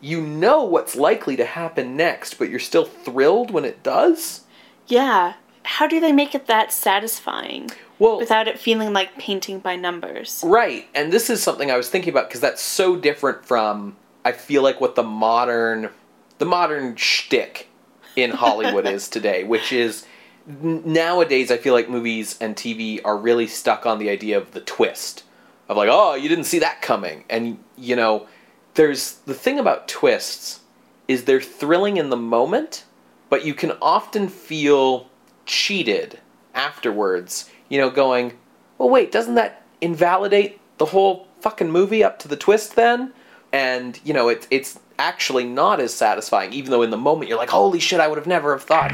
[0.00, 4.42] You know what's likely to happen next, but you're still thrilled when it does.
[4.86, 5.34] Yeah.
[5.62, 10.42] How do they make it that satisfying Well, without it feeling like painting by numbers?
[10.44, 14.32] Right, and this is something I was thinking about because that's so different from I
[14.32, 15.90] feel like what the modern
[16.38, 17.68] the modern shtick
[18.16, 20.04] in Hollywood is today, which is
[20.48, 24.52] n- nowadays I feel like movies and TV are really stuck on the idea of
[24.52, 25.22] the twist
[25.68, 28.26] of like, oh, you didn't see that coming, and you know,
[28.74, 30.60] there's the thing about twists
[31.06, 32.84] is they're thrilling in the moment,
[33.28, 35.08] but you can often feel
[35.46, 36.18] cheated
[36.54, 37.50] afterwards.
[37.74, 38.34] You know, going,
[38.78, 43.12] well, wait, doesn't that invalidate the whole fucking movie up to the twist then?
[43.52, 47.36] And you know, it's it's actually not as satisfying, even though in the moment you're
[47.36, 48.92] like, holy shit, I would have never have thought.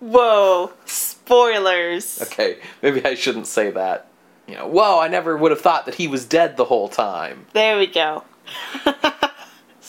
[0.00, 2.20] Whoa, spoilers.
[2.20, 4.08] Okay, maybe I shouldn't say that.
[4.46, 7.46] You know, whoa, I never would have thought that he was dead the whole time.
[7.54, 8.24] There we go.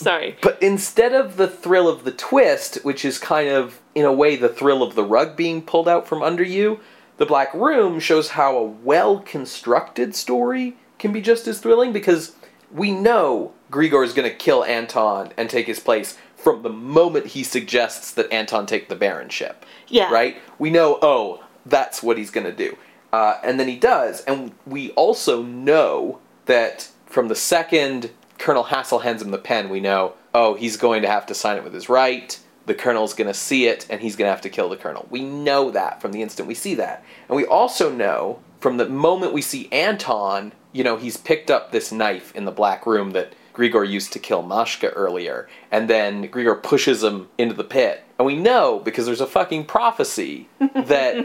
[0.04, 0.38] Sorry.
[0.42, 4.36] But instead of the thrill of the twist, which is kind of, in a way,
[4.36, 6.80] the thrill of the rug being pulled out from under you,
[7.18, 12.36] The Black Room shows how a well constructed story can be just as thrilling because
[12.72, 17.28] we know Grigor is going to kill Anton and take his place from the moment
[17.28, 19.56] he suggests that Anton take the Baronship
[19.88, 20.12] Yeah.
[20.12, 20.38] right?
[20.60, 22.78] We know, oh, that's what he's going to do.
[23.14, 24.22] Uh, and then he does.
[24.22, 28.12] And we also know that from the second
[28.44, 31.56] Colonel Hassel hands him the pen, we know, oh, he's going to have to sign
[31.56, 32.38] it with his right.
[32.66, 35.08] The colonel's going to see it, and he's going to have to kill the colonel.
[35.10, 37.06] We know that from the instant we see that.
[37.30, 41.72] And we also know from the moment we see Anton, you know, he's picked up
[41.72, 46.28] this knife in the black room that Grigor used to kill Mashka earlier, and then
[46.28, 48.04] Grigor pushes him into the pit.
[48.18, 51.16] And we know, because there's a fucking prophecy, that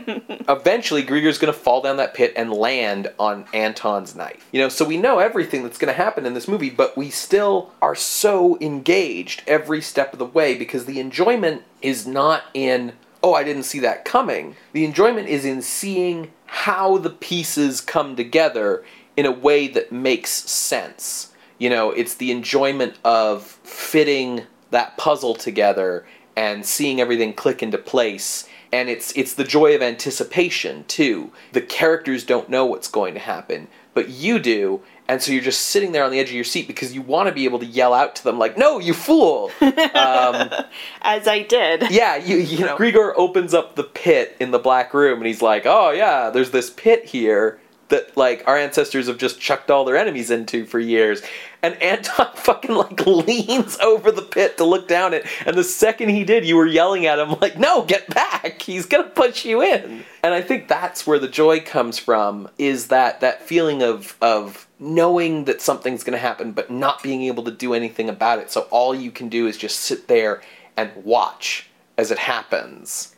[0.49, 4.47] eventually Grigor's gonna fall down that pit and land on Anton's knife.
[4.53, 7.73] You know, so we know everything that's gonna happen in this movie, but we still
[7.81, 13.35] are so engaged every step of the way because the enjoyment is not in, oh,
[13.35, 14.57] I didn't see that coming.
[14.73, 18.85] The enjoyment is in seeing how the pieces come together
[19.17, 21.33] in a way that makes sense.
[21.59, 27.79] You know, it's the enjoyment of fitting that puzzle together and seeing everything click into
[27.79, 28.49] place.
[28.73, 31.33] And it's it's the joy of anticipation too.
[31.53, 35.63] The characters don't know what's going to happen, but you do, and so you're just
[35.63, 37.67] sitting there on the edge of your seat because you want to be able to
[37.67, 39.73] yell out to them like, "No, you fool!" um,
[41.01, 41.91] As I did.
[41.91, 45.41] yeah, you you know, Grigor opens up the pit in the black room and he's
[45.41, 47.59] like, "Oh yeah, there's this pit here.
[47.89, 51.23] That like our ancestors have just chucked all their enemies into for years.
[51.63, 56.11] And Anton fucking like leans over the pit to look down it, and the second
[56.11, 58.63] he did, you were yelling at him like, "No, get back!
[58.63, 62.89] He's gonna push you in." And I think that's where the joy comes from, is
[62.89, 67.51] that that feeling of of knowing that something's gonna happen, but not being able to
[67.51, 68.51] do anything about it.
[68.51, 70.43] So all you can do is just sit there
[70.77, 73.17] and watch as it happens.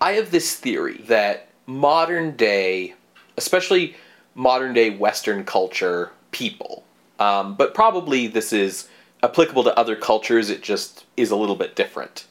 [0.00, 2.94] I have this theory that modern day,
[3.36, 3.94] especially
[4.36, 6.84] modern day Western culture people,
[7.18, 8.88] um, but probably this is
[9.22, 12.26] applicable to other cultures, it just is a little bit different.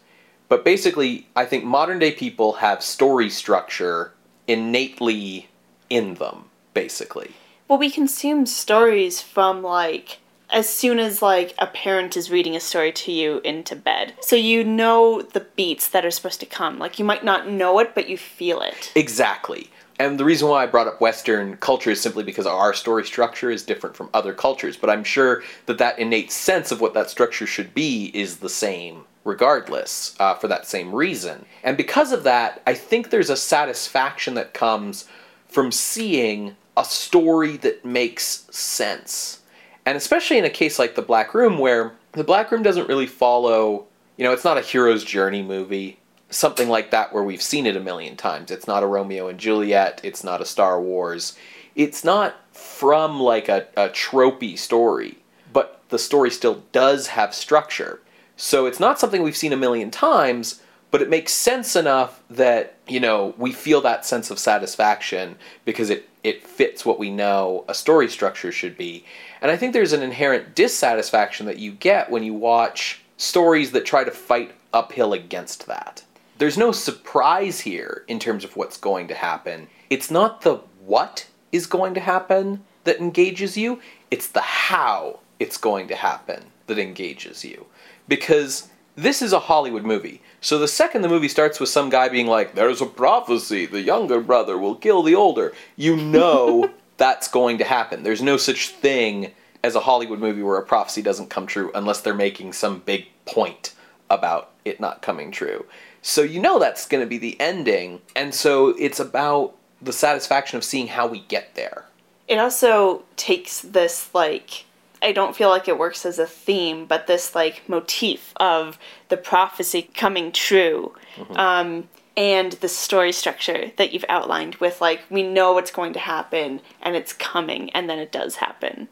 [0.47, 4.13] But basically, I think modern day people have story structure
[4.47, 5.49] innately
[5.89, 7.31] in them, basically.
[7.67, 10.19] Well, we consume stories from like
[10.51, 14.13] as soon as like a parent is reading a story to you into bed.
[14.21, 16.77] So you know the beats that are supposed to come.
[16.77, 18.91] Like you might not know it, but you feel it.
[18.95, 19.69] Exactly.
[19.97, 23.49] And the reason why I brought up Western culture is simply because our story structure
[23.49, 24.75] is different from other cultures.
[24.75, 28.49] But I'm sure that that innate sense of what that structure should be is the
[28.49, 31.45] same regardless, uh, for that same reason.
[31.63, 35.08] And because of that, I think there's a satisfaction that comes
[35.47, 39.39] from seeing a story that makes sense.
[39.86, 43.08] And especially in a case like The Black Room, where The Black Room doesn't really
[43.08, 43.86] follow,
[44.17, 47.77] you know, it's not a hero's journey movie something like that where we've seen it
[47.77, 48.51] a million times.
[48.51, 51.38] It's not a Romeo and Juliet, it's not a Star Wars.
[51.75, 55.17] It's not from like a, a tropey story,
[55.51, 58.01] but the story still does have structure.
[58.38, 60.61] So it's not something we've seen a million times,
[60.91, 65.35] but it makes sense enough that, you know, we feel that sense of satisfaction
[65.65, 69.03] because it, it fits what we know a story structure should be.
[69.41, 73.85] And I think there's an inherent dissatisfaction that you get when you watch stories that
[73.85, 76.03] try to fight uphill against that
[76.37, 79.67] there's no surprise here in terms of what's going to happen.
[79.89, 83.79] It's not the what is going to happen that engages you,
[84.11, 87.65] it's the how it's going to happen that engages you.
[88.07, 90.21] Because this is a Hollywood movie.
[90.41, 93.81] So the second the movie starts with some guy being like, there's a prophecy, the
[93.81, 98.03] younger brother will kill the older, you know that's going to happen.
[98.03, 99.31] There's no such thing
[99.63, 103.07] as a Hollywood movie where a prophecy doesn't come true unless they're making some big
[103.25, 103.73] point
[104.09, 105.65] about it not coming true.
[106.07, 107.99] So you know that's going to be the ending.
[108.15, 111.85] And so it's about the satisfaction of seeing how we get there.
[112.27, 114.65] It also takes this, like,
[115.01, 118.77] I don't feel like it works as a theme, but this, like, motif of
[119.09, 120.93] the prophecy coming true.
[121.15, 121.37] Mm-hmm.
[121.37, 125.99] Um, and the story structure that you've outlined with like we know what's going to
[125.99, 128.88] happen and it's coming and then it does happen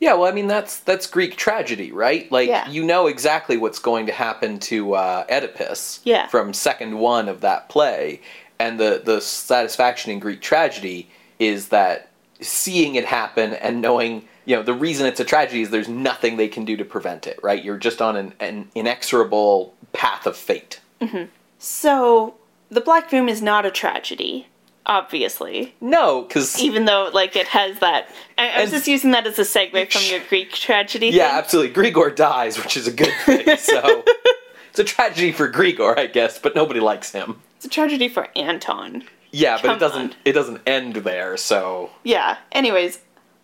[0.00, 2.68] yeah well i mean that's that's greek tragedy right like yeah.
[2.68, 6.26] you know exactly what's going to happen to uh, oedipus yeah.
[6.28, 8.20] from second one of that play
[8.58, 12.10] and the the satisfaction in greek tragedy is that
[12.40, 16.36] seeing it happen and knowing you know the reason it's a tragedy is there's nothing
[16.36, 20.36] they can do to prevent it right you're just on an, an inexorable path of
[20.36, 21.24] fate mm-hmm.
[21.58, 22.34] so
[22.70, 24.46] the Black Room is not a tragedy,
[24.86, 25.74] obviously.
[25.80, 29.38] No, because even though like it has that, I, I was just using that as
[29.38, 31.08] a segue from your Greek tragedy.
[31.08, 31.38] Yeah, thing.
[31.38, 31.82] absolutely.
[31.82, 33.56] Grigor dies, which is a good thing.
[33.56, 34.04] So
[34.70, 37.40] it's a tragedy for Grigor, I guess, but nobody likes him.
[37.56, 39.04] It's a tragedy for Anton.
[39.30, 40.12] Yeah, but it doesn't.
[40.12, 40.16] On.
[40.24, 41.36] It doesn't end there.
[41.36, 42.38] So yeah.
[42.52, 43.00] Anyways,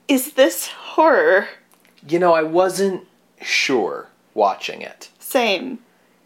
[0.09, 1.49] is this horror?
[2.07, 3.07] You know, I wasn't
[3.41, 5.11] sure watching it.
[5.19, 5.79] Same.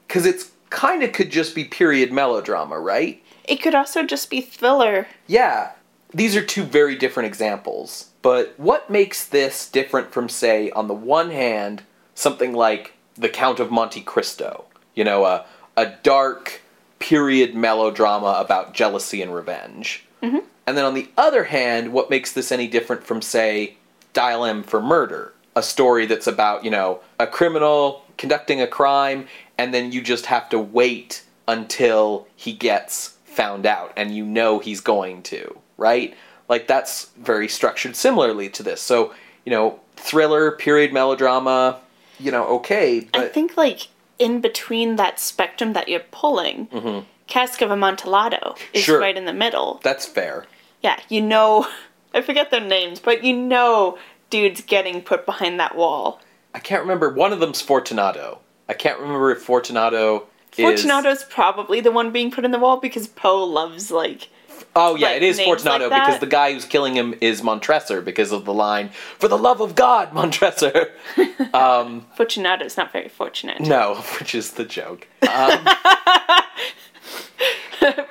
[0.06, 3.22] Because it's kind of could just be period melodrama, right?
[3.44, 5.06] It could also just be thriller.
[5.26, 5.72] Yeah.
[6.12, 8.10] These are two very different examples.
[8.22, 11.82] But what makes this different from, say, on the one hand,
[12.14, 14.64] something like The Count of Monte Cristo?
[14.94, 16.62] You know, a, a dark
[16.98, 20.04] period melodrama about jealousy and revenge.
[20.22, 20.38] Mm-hmm.
[20.66, 23.76] And then on the other hand, what makes this any different from, say,
[24.12, 25.32] Dial M for Murder?
[25.56, 29.26] A story that's about, you know, a criminal conducting a crime
[29.56, 34.58] and then you just have to wait until he gets found out and you know
[34.58, 36.14] he's going to, right?
[36.48, 38.82] Like that's very structured similarly to this.
[38.82, 41.80] So, you know, thriller, period melodrama,
[42.18, 47.04] you know, okay, but I think like in between that spectrum that you're pulling, mm-hmm.
[47.26, 48.98] Cask of Amontillado is sure.
[48.98, 49.80] right in the middle.
[49.84, 50.46] That's fair.
[50.82, 51.68] Yeah, you know,
[52.14, 53.98] I forget their names, but you know
[54.30, 56.20] dude's getting put behind that wall.
[56.54, 57.12] I can't remember.
[57.12, 58.40] One of them's Fortunato.
[58.68, 60.26] I can't remember if Fortunato.
[60.52, 61.24] Fortunato's is...
[61.24, 64.28] probably the one being put in the wall because Poe loves like.
[64.74, 68.00] Oh yeah, like, it is Fortunato like because the guy who's killing him is Montresor
[68.02, 70.90] because of the line "For the love of God, Montresor."
[71.54, 73.60] um, Fortunato's not very fortunate.
[73.60, 75.06] No, which is the joke.
[75.22, 75.66] Um,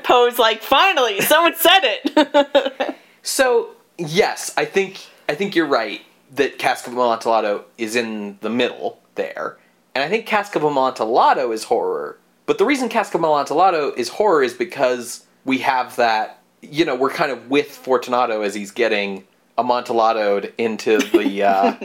[0.03, 2.95] Poe's like, finally, someone said it.
[3.21, 6.01] so yes, I think I think you're right
[6.35, 9.57] that Cask of Amontillado is in the middle there,
[9.95, 12.17] and I think Cask of Amontillado is horror.
[12.45, 16.41] But the reason Cask of Amontillado is horror is because we have that.
[16.61, 19.25] You know, we're kind of with Fortunato as he's getting
[19.57, 21.75] amontilladoed into the uh,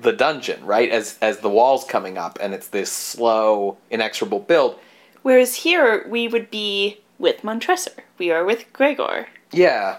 [0.00, 0.90] the dungeon, right?
[0.90, 4.78] As as the walls coming up, and it's this slow, inexorable build.
[5.22, 8.04] Whereas here we would be with Montresor.
[8.18, 9.28] We are with Gregor.
[9.52, 9.98] Yeah.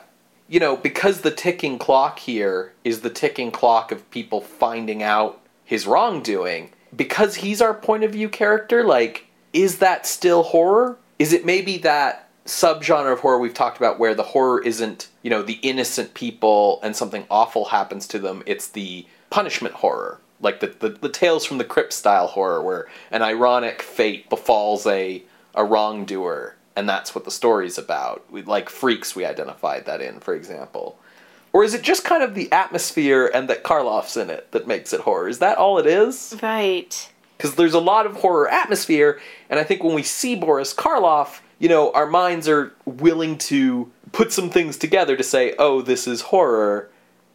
[0.50, 5.42] You know, because the ticking clock here is the ticking clock of people finding out
[5.66, 10.98] his wrongdoing, because he's our point of view character, like, is that still horror?
[11.20, 15.30] Is it maybe that subgenre of horror we've talked about where the horror isn't, you
[15.30, 20.22] know, the innocent people and something awful happens to them, it's the punishment horror.
[20.40, 24.86] Like the, the, the Tales from the Crypt style horror where an ironic fate befalls
[24.86, 25.24] a,
[25.56, 28.24] a wrongdoer and that's what the story's about.
[28.32, 31.00] We, like Freaks, we identified that in, for example.
[31.52, 34.94] Or is it just kind of the atmosphere and that Karloff's in it that makes
[34.94, 35.28] it horror?
[35.28, 36.38] Is that all it is?
[36.44, 37.12] Right.
[37.36, 39.20] Because there's a lot of horror atmosphere,
[39.50, 43.92] and I think when we see Boris Karloff, you know, our minds are willing to
[44.12, 46.92] put some things together to say, oh, this is horror.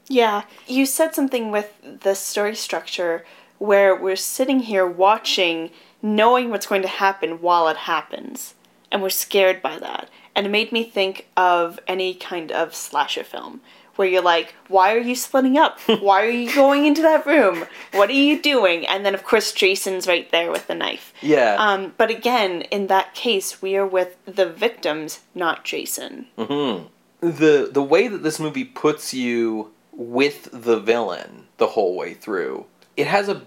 [0.07, 0.45] Yeah.
[0.69, 3.25] You said something with the story structure
[3.59, 5.71] where we're sitting here watching,
[6.01, 8.55] knowing what's going to happen while it happens
[8.93, 10.09] and we're scared by that.
[10.37, 13.61] And it made me think of any kind of slasher film
[13.97, 15.79] where you're like, why are you splitting up?
[16.01, 17.67] Why are you going into that room?
[17.93, 18.87] What are you doing?
[18.87, 21.13] And then, of course, Jason's right there with the knife.
[21.21, 21.57] Yeah.
[21.59, 26.27] Um, but again, in that case, we are with the victims, not Jason.
[26.39, 26.87] Mm-hmm.
[27.21, 32.67] The the way that this movie puts you with the villain the whole way through,
[32.97, 33.43] it has a,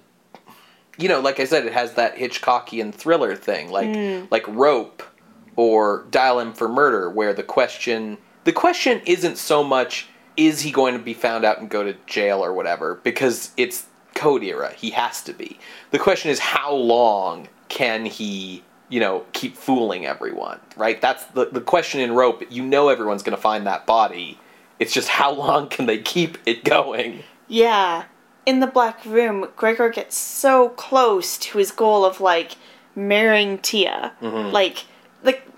[0.97, 5.03] you know, like I said, it has that Hitchcockian thriller thing, like like Rope
[5.55, 10.71] or Dial M for Murder, where the question the question isn't so much is he
[10.71, 14.73] going to be found out and go to jail or whatever because it's code era.
[14.73, 15.59] He has to be.
[15.91, 21.01] The question is how long can he you know keep fooling everyone right?
[21.01, 22.43] That's the, the question in rope.
[22.49, 24.39] You know everyone's going to find that body.
[24.79, 27.23] It's just how long can they keep it going?
[27.47, 28.05] Yeah.
[28.45, 32.57] In the Black Room, Gregor gets so close to his goal of, like,
[32.95, 34.13] marrying Tia.
[34.21, 34.51] Mm-hmm.
[34.51, 34.85] Like, the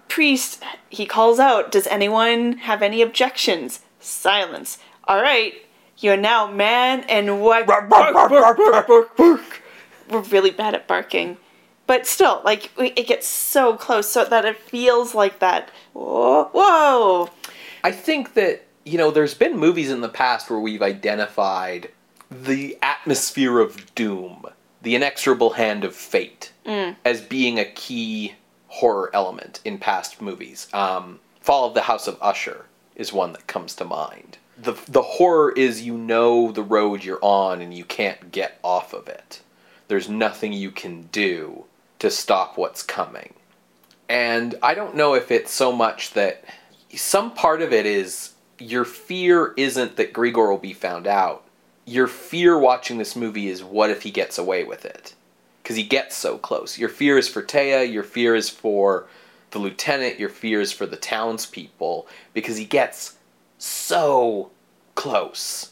[0.10, 3.82] priest, he calls out, Does anyone have any objections?
[4.00, 4.78] Silence.
[5.06, 5.54] All right,
[5.98, 7.68] you're now man and wife.
[10.10, 11.38] We're really bad at barking.
[11.86, 15.70] But still, like, we- it gets so close so that it feels like that.
[15.94, 16.50] Whoa.
[16.52, 17.30] whoa.
[17.84, 21.90] I think that, you know, there's been movies in the past where we've identified
[22.30, 24.46] the atmosphere of doom,
[24.82, 26.96] the inexorable hand of fate, mm.
[27.06, 28.34] as being a key
[28.78, 30.68] horror element in past movies.
[30.74, 32.66] Um, Fall of the House of Usher
[32.96, 34.38] is one that comes to mind.
[34.62, 38.94] The, the horror is you know the road you're on and you can't get off
[38.94, 39.42] of it.
[39.88, 41.66] There's nothing you can do
[42.00, 43.34] to stop what's coming.
[44.10, 46.44] And I don't know if it's so much that
[46.94, 51.44] some part of it is your fear isn't that Grigor will be found out.
[51.86, 55.16] Your fear watching this movie is what if he gets away with it?
[55.68, 56.78] Because he gets so close.
[56.78, 59.06] Your fear is for Taya, your fear is for
[59.52, 63.18] the lieutenant, your fear is for the townspeople, because he gets
[63.58, 64.50] so
[64.96, 65.72] close.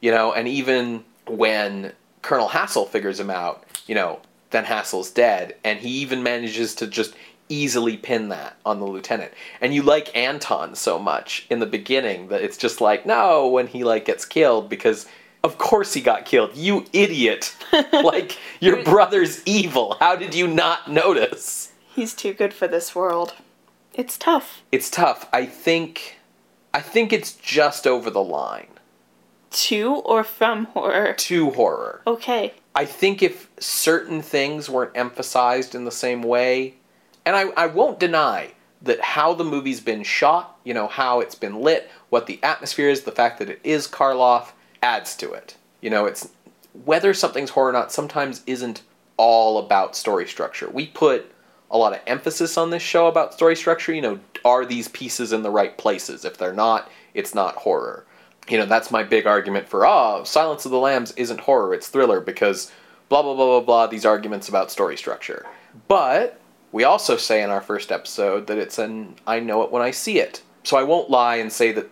[0.00, 4.20] You know, and even when Colonel Hassel figures him out, you know,
[4.50, 7.12] then Hassel's dead, and he even manages to just
[7.48, 9.32] easily pin that on the lieutenant.
[9.60, 13.66] And you like Anton so much in the beginning that it's just like, no, when
[13.66, 15.08] he like gets killed because
[15.44, 16.56] of course he got killed.
[16.56, 17.54] You idiot.
[17.92, 19.96] like your brother's evil.
[20.00, 21.72] How did you not notice?
[21.94, 23.34] He's too good for this world.
[23.94, 24.62] It's tough.
[24.72, 25.28] It's tough.
[25.32, 26.16] I think
[26.72, 28.68] I think it's just over the line
[29.50, 31.12] To or from horror?
[31.12, 32.00] to horror.
[32.06, 32.54] Okay.
[32.74, 36.74] I think if certain things weren't emphasized in the same way,
[37.26, 41.34] and I, I won't deny that how the movie's been shot, you know, how it's
[41.34, 44.52] been lit, what the atmosphere is, the fact that it is Karloff
[44.82, 45.56] adds to it.
[45.80, 46.28] You know, it's
[46.84, 48.82] whether something's horror or not sometimes isn't
[49.16, 50.68] all about story structure.
[50.70, 51.30] We put
[51.70, 53.94] a lot of emphasis on this show about story structure.
[53.94, 56.24] You know, are these pieces in the right places?
[56.24, 58.04] If they're not, it's not horror.
[58.48, 61.88] You know, that's my big argument for, oh, Silence of the Lambs isn't horror, it's
[61.88, 62.72] thriller, because
[63.08, 65.46] blah, blah, blah, blah, blah, these arguments about story structure.
[65.86, 66.40] But
[66.72, 69.92] we also say in our first episode that it's an I know it when I
[69.92, 70.42] see it.
[70.64, 71.90] So I won't lie and say that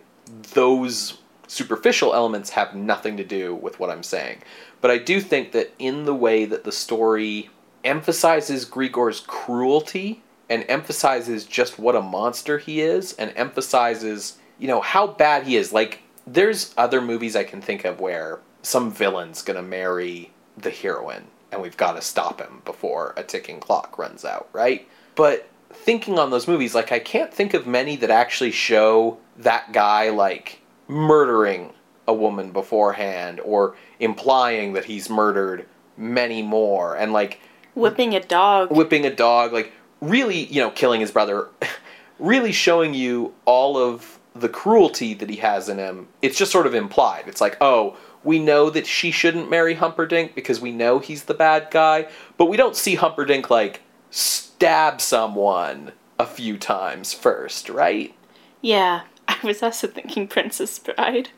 [0.53, 1.17] those
[1.51, 4.41] superficial elements have nothing to do with what I'm saying.
[4.79, 7.49] But I do think that in the way that the story
[7.83, 14.79] emphasizes Grigor's cruelty and emphasizes just what a monster he is and emphasizes, you know,
[14.79, 15.73] how bad he is.
[15.73, 21.27] Like there's other movies I can think of where some villain's gonna marry the heroine
[21.51, 24.87] and we've got to stop him before a ticking clock runs out, right?
[25.15, 29.73] But thinking on those movies, like I can't think of many that actually show that
[29.73, 30.60] guy like
[30.91, 31.73] murdering
[32.07, 35.65] a woman beforehand or implying that he's murdered
[35.97, 37.39] many more and like
[37.73, 38.69] Whipping a dog.
[38.69, 39.71] whipping a dog, like
[40.01, 41.47] really, you know, killing his brother,
[42.19, 46.09] really showing you all of the cruelty that he has in him.
[46.21, 47.23] It's just sort of implied.
[47.27, 51.33] It's like, oh, we know that she shouldn't marry Humperdinck because we know he's the
[51.33, 58.13] bad guy, but we don't see Humperdinck like stab someone a few times first, right?
[58.61, 59.01] Yeah.
[59.41, 61.29] I was also thinking Princess Bride.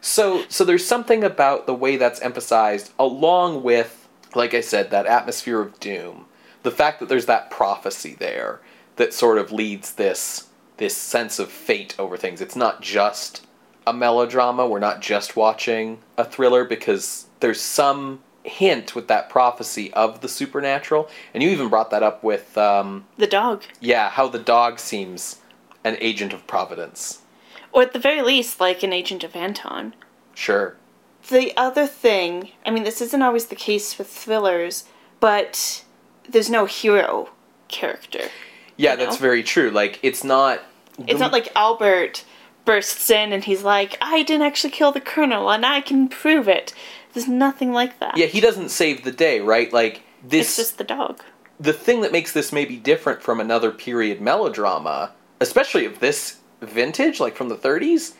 [0.00, 5.06] So so there's something about the way that's emphasized along with like I said that
[5.06, 6.26] atmosphere of doom.
[6.62, 8.60] The fact that there's that prophecy there
[8.96, 10.48] that sort of leads this
[10.78, 12.40] this sense of fate over things.
[12.40, 13.46] It's not just
[13.86, 14.66] a melodrama.
[14.66, 20.28] We're not just watching a thriller because there's some hint with that prophecy of the
[20.28, 21.08] supernatural.
[21.32, 23.62] And you even brought that up with um, The dog.
[23.80, 25.36] yeah, how the dog seems
[25.84, 27.20] an agent of providence.
[27.72, 29.94] Or at the very least, like an agent of Anton.
[30.34, 30.76] Sure.
[31.28, 34.84] The other thing, I mean, this isn't always the case with thrillers,
[35.20, 35.84] but
[36.28, 37.30] there's no hero
[37.68, 38.22] character.
[38.76, 39.04] Yeah, You know?
[39.04, 39.70] that's very true.
[39.70, 40.60] Like it's not.
[41.06, 42.24] It's not like Albert
[42.64, 46.48] bursts in and he's like, I didn't actually kill the colonel and I can prove
[46.48, 46.74] it.
[47.12, 48.16] There's nothing like that.
[48.16, 49.72] Yeah, he doesn't save the day, right?
[49.72, 50.48] Like this.
[50.48, 51.22] It's just the dog.
[51.58, 55.12] the thing that makes this maybe different from another period melodrama,
[55.42, 58.14] especially of this vintage, like from the 30s,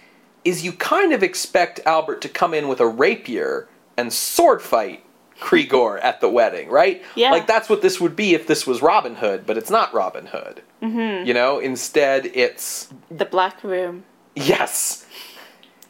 [0.45, 5.05] is you kind of expect Albert to come in with a rapier and sword fight
[5.41, 7.03] Grigor at the wedding, right?
[7.15, 7.31] Yeah.
[7.31, 10.27] Like that's what this would be if this was Robin Hood, but it's not Robin
[10.27, 10.63] Hood.
[10.81, 11.27] Mm-hmm.
[11.27, 14.05] You know, instead it's The Black Room.
[14.35, 15.07] Yes.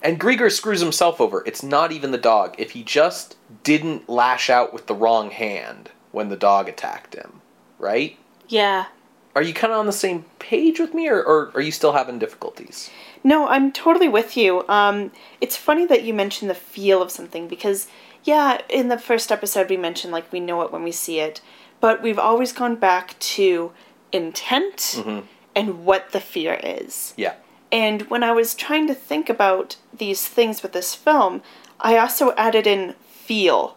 [0.03, 1.45] And Grigor screws himself over.
[1.47, 2.55] It's not even the dog.
[2.59, 7.41] If he just didn't lash out with the wrong hand when the dog attacked him,
[7.79, 8.19] right?
[8.49, 8.87] Yeah.
[9.35, 11.93] Are you kind of on the same page with me, or, or are you still
[11.93, 12.91] having difficulties?
[13.25, 14.67] No, I'm totally with you.
[14.69, 15.11] Um,
[15.41, 17.89] it's funny that you mentioned the feel of something because,
[18.25, 21.41] yeah, in the first episode we mentioned like we know it when we see it,
[21.81, 23.73] but we've always gone back to
[24.11, 25.03] intent
[25.55, 27.15] and what the fear is.
[27.17, 27.35] Yeah.
[27.71, 31.43] And when I was trying to think about these things with this film,
[31.81, 33.77] I also added in feel.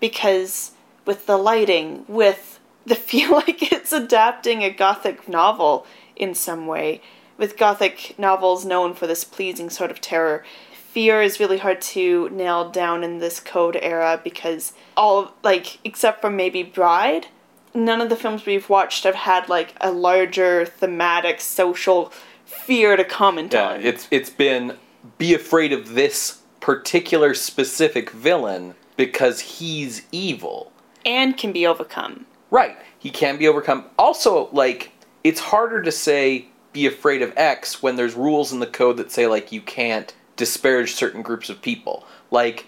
[0.00, 0.72] Because
[1.06, 2.60] with the lighting, with
[2.94, 7.00] feel like it's adapting a gothic novel in some way,
[7.36, 12.28] with gothic novels known for this pleasing sort of terror, fear is really hard to
[12.30, 17.26] nail down in this code era because all, like, except for maybe Bride,
[17.74, 22.10] none of the films we've watched have had like a larger thematic social
[22.46, 23.82] fear to comment Yeah, on.
[23.82, 24.76] it's it's been
[25.18, 30.72] be afraid of this particular specific villain because he's evil.
[31.04, 32.24] and can be overcome.
[32.56, 32.78] Right.
[32.98, 33.84] He can be overcome.
[33.98, 34.92] Also, like,
[35.22, 39.12] it's harder to say be afraid of X when there's rules in the code that
[39.12, 42.06] say, like, you can't disparage certain groups of people.
[42.30, 42.64] Like,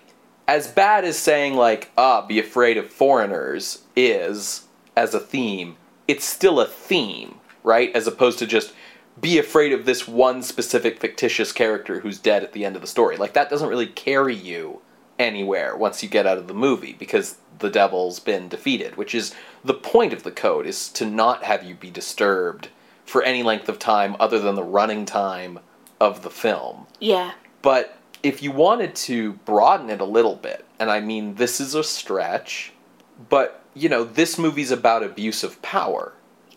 [0.46, 6.26] as bad as saying, like, ah, be afraid of foreigners is as a theme, it's
[6.26, 7.90] still a theme, right?
[7.96, 8.74] As opposed to just
[9.18, 12.88] be afraid of this one specific fictitious character who's dead at the end of the
[12.88, 13.16] story.
[13.16, 14.82] Like, that doesn't really carry you
[15.18, 19.34] anywhere once you get out of the movie because the devil's been defeated, which is
[19.64, 22.68] the point of the code is to not have you be disturbed
[23.04, 25.58] for any length of time other than the running time
[26.00, 26.86] of the film.
[27.00, 27.32] Yeah.
[27.62, 31.74] But if you wanted to broaden it a little bit, and I mean this is
[31.74, 32.72] a stretch,
[33.28, 36.12] but you know, this movie's about abuse of power.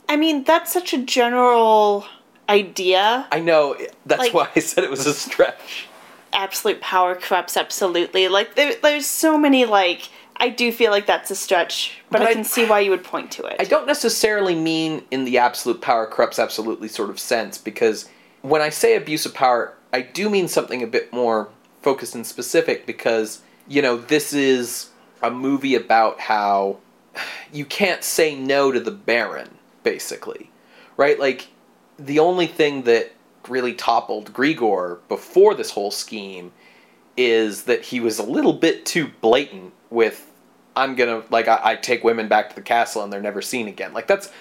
[0.09, 2.05] I mean, that's such a general
[2.49, 3.27] idea.
[3.31, 5.87] I know that's Like- why I said it was a stretch.
[6.33, 8.27] Absolute power corrupts absolutely.
[8.27, 12.27] Like, there, there's so many, like, I do feel like that's a stretch, but, But
[12.27, 13.57] I I- can see why you would point to it.
[13.59, 18.09] I don't necessarily mean in the absolute power corrupts absolutely sort of sense because
[18.41, 21.49] when I say abuse of power, I do mean something a bit more
[21.81, 24.89] focused and specific because, you know, this is
[25.21, 26.77] a movie about how
[27.53, 30.49] you can't say no to the Baron, basically.
[30.97, 31.19] Right?
[31.19, 31.47] Like,
[31.99, 33.11] the only thing that
[33.47, 36.51] really toppled Grigor before this whole scheme
[37.17, 40.31] is that he was a little bit too blatant with
[40.75, 43.67] I'm gonna like I, I take women back to the castle and they're never seen
[43.67, 43.93] again.
[43.93, 44.31] Like that's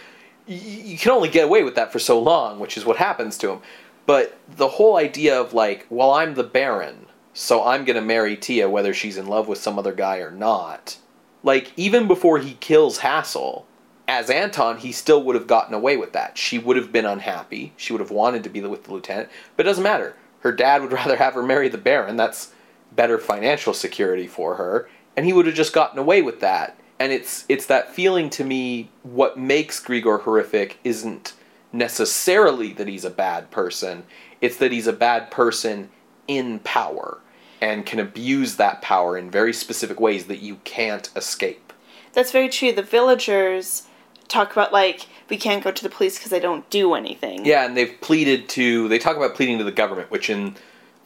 [0.46, 3.50] you can only get away with that for so long, which is what happens to
[3.50, 3.60] him.
[4.06, 8.68] But the whole idea of like, well, I'm the Baron, so I'm gonna marry Tia
[8.68, 10.96] whether she's in love with some other guy or not.
[11.42, 13.66] Like even before he kills Hassel,
[14.10, 16.36] as Anton, he still would have gotten away with that.
[16.36, 17.72] She would have been unhappy.
[17.76, 20.16] She would have wanted to be with the lieutenant, but it doesn't matter.
[20.40, 22.16] her dad would rather have her marry the Baron.
[22.16, 22.52] That's
[22.90, 26.76] better financial security for her, and he would have just gotten away with that.
[26.98, 28.90] And it's it's that feeling to me.
[29.04, 31.34] What makes Grigor horrific isn't
[31.72, 34.02] necessarily that he's a bad person.
[34.40, 35.88] It's that he's a bad person
[36.26, 37.20] in power
[37.60, 41.72] and can abuse that power in very specific ways that you can't escape.
[42.12, 42.72] That's very true.
[42.72, 43.86] The villagers
[44.30, 47.44] talk about like we can't go to the police because they don't do anything.
[47.44, 48.88] Yeah, and they've pleaded to.
[48.88, 50.56] They talk about pleading to the government, which in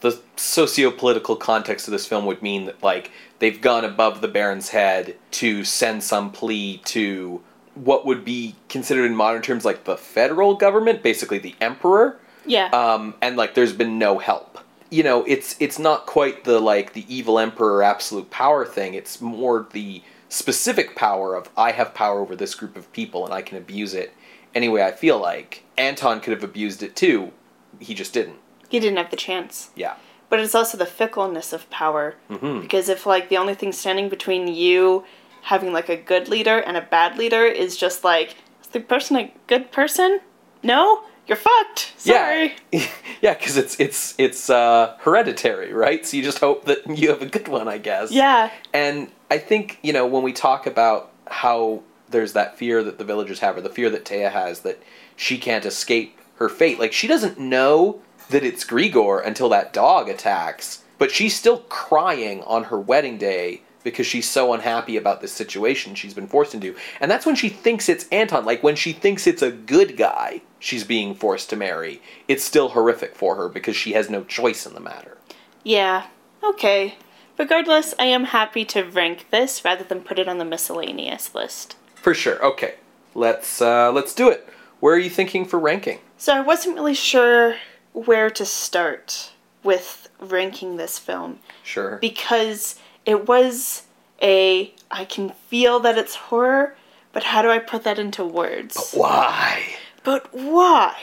[0.01, 4.69] the socio-political context of this film would mean that like they've gone above the Baron's
[4.69, 7.41] head to send some plea to
[7.75, 12.21] what would be considered in modern terms like the federal government, basically the emperor.
[12.47, 12.67] Yeah.
[12.67, 14.59] Um, and like there's been no help.
[14.91, 18.95] You know, it's it's not quite the like the evil emperor absolute power thing.
[18.95, 20.03] It's more the
[20.35, 23.95] specific power of I have power over this group of people and I can abuse
[23.95, 24.13] it
[24.55, 25.65] any way I feel like.
[25.79, 27.33] Anton could have abused it too.
[27.81, 28.37] He just didn't.
[28.69, 29.71] he didn't have the chance.
[29.77, 29.95] Yeah.
[30.31, 32.17] But it's also the fickleness of power.
[32.31, 32.61] Mhm.
[32.63, 35.05] Because if like the only thing standing between you
[35.43, 39.17] having like a good leader and a bad leader is just like is the person
[39.17, 40.21] a good person?
[40.63, 41.93] No, you're fucked.
[41.99, 42.55] Sorry.
[42.73, 42.87] Yeah,
[43.23, 46.05] yeah, because it's it's it's uh, hereditary, right?
[46.07, 48.11] So you just hope that you have a good one, I guess.
[48.11, 48.51] Yeah.
[48.73, 53.05] And I think you know when we talk about how there's that fear that the
[53.05, 54.83] villagers have, or the fear that Taya has that
[55.17, 56.79] she can't escape her fate.
[56.79, 58.01] Like she doesn't know
[58.31, 63.63] that it's Grigor until that dog attacks, but she's still crying on her wedding day
[63.83, 66.75] because she's so unhappy about this situation she's been forced into.
[67.01, 68.45] And that's when she thinks it's Anton.
[68.45, 72.71] Like when she thinks it's a good guy she's being forced to marry, it's still
[72.71, 75.19] horrific for her because she has no choice in the matter.
[75.63, 76.07] Yeah.
[76.43, 76.97] Okay.
[77.39, 81.77] Regardless, I am happy to rank this rather than put it on the miscellaneous list.
[81.97, 82.43] For sure.
[82.45, 82.75] Okay.
[83.15, 84.49] Let's uh let's do it.
[84.81, 85.99] Where are you thinking for ranking?
[86.19, 87.57] So I wasn't really sure
[87.93, 89.31] where to start
[89.63, 91.97] with ranking this film Sure.
[92.01, 93.85] because it was
[94.21, 96.77] a I can feel that it's horror,
[97.13, 98.75] but how do I put that into words?
[98.93, 99.63] But Why?
[100.03, 100.95] But why?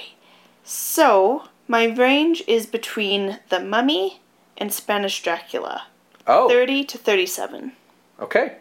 [0.63, 4.21] So, my range is between The Mummy
[4.57, 5.88] and Spanish Dracula.
[6.28, 6.49] Oh.
[6.49, 7.74] 30 to 37.
[8.19, 8.57] Okay.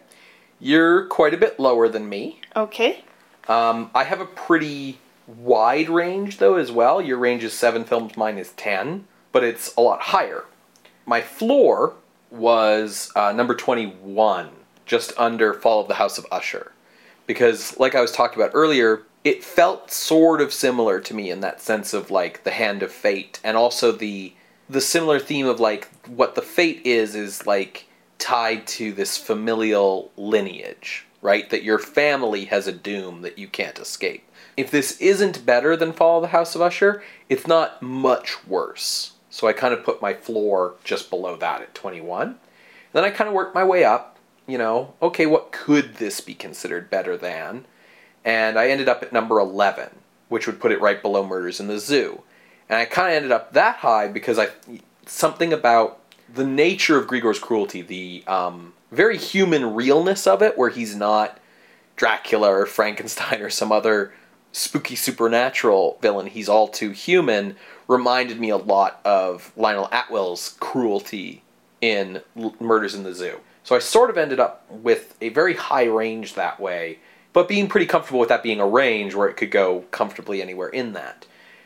[0.59, 2.39] You're quite a bit lower than me.
[2.55, 3.03] Okay.
[3.47, 7.01] Um, I have a pretty wide range though as well.
[7.01, 10.45] Your range is seven films, mine is ten, but it's a lot higher.
[11.05, 11.93] My floor
[12.29, 14.49] was uh, number twenty-one,
[14.85, 16.71] just under Fall of the House of Usher,
[17.27, 21.39] because like I was talking about earlier, it felt sort of similar to me in
[21.41, 24.33] that sense of like the hand of fate, and also the
[24.71, 30.11] the similar theme of like what the fate is is like tied to this familial
[30.15, 31.49] lineage, right?
[31.49, 34.23] That your family has a doom that you can't escape.
[34.55, 39.13] If this isn't better than Fall of the House of Usher, it's not much worse.
[39.29, 42.37] So I kind of put my floor just below that at 21.
[42.93, 44.17] Then I kind of worked my way up,
[44.47, 47.65] you know, okay, what could this be considered better than?
[48.23, 49.89] And I ended up at number 11,
[50.29, 52.23] which would put it right below Murders in the Zoo.
[52.71, 54.47] And I kind of ended up that high because I
[55.05, 55.99] something about
[56.33, 61.37] the nature of Grigor's cruelty, the um, very human realness of it, where he's not
[61.97, 64.13] Dracula or Frankenstein or some other
[64.53, 66.27] spooky supernatural villain.
[66.27, 67.57] He's all too human.
[67.89, 71.43] Reminded me a lot of Lionel Atwill's cruelty
[71.81, 73.41] in L- Murders in the Zoo.
[73.65, 76.99] So I sort of ended up with a very high range that way,
[77.33, 80.69] but being pretty comfortable with that being a range where it could go comfortably anywhere
[80.69, 81.25] in that.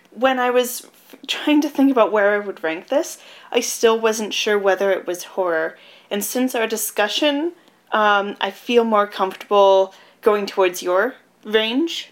[0.09, 0.87] When I was
[1.27, 3.17] trying to think about where I would rank this,
[3.51, 5.77] I still wasn't sure whether it was horror.
[6.09, 7.53] And since our discussion,
[7.91, 12.11] um, I feel more comfortable going towards your range.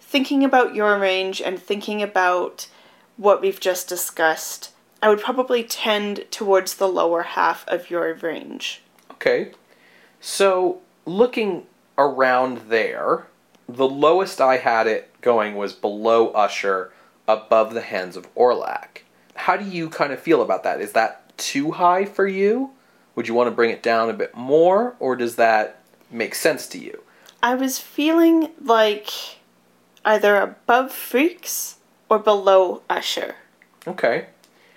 [0.00, 2.68] Thinking about your range and thinking about
[3.16, 4.72] what we've just discussed,
[5.02, 8.82] I would probably tend towards the lower half of your range.
[9.12, 9.52] Okay.
[10.20, 11.66] So, looking
[11.96, 13.26] around there,
[13.68, 16.92] the lowest I had it going was below Usher,
[17.28, 19.02] above the hands of Orlac.
[19.34, 20.80] How do you kind of feel about that?
[20.80, 22.70] Is that too high for you?
[23.14, 26.66] Would you want to bring it down a bit more, or does that make sense
[26.68, 27.02] to you?
[27.42, 29.10] I was feeling like
[30.04, 31.76] either above Freaks
[32.08, 33.36] or below Usher.
[33.86, 34.26] Okay.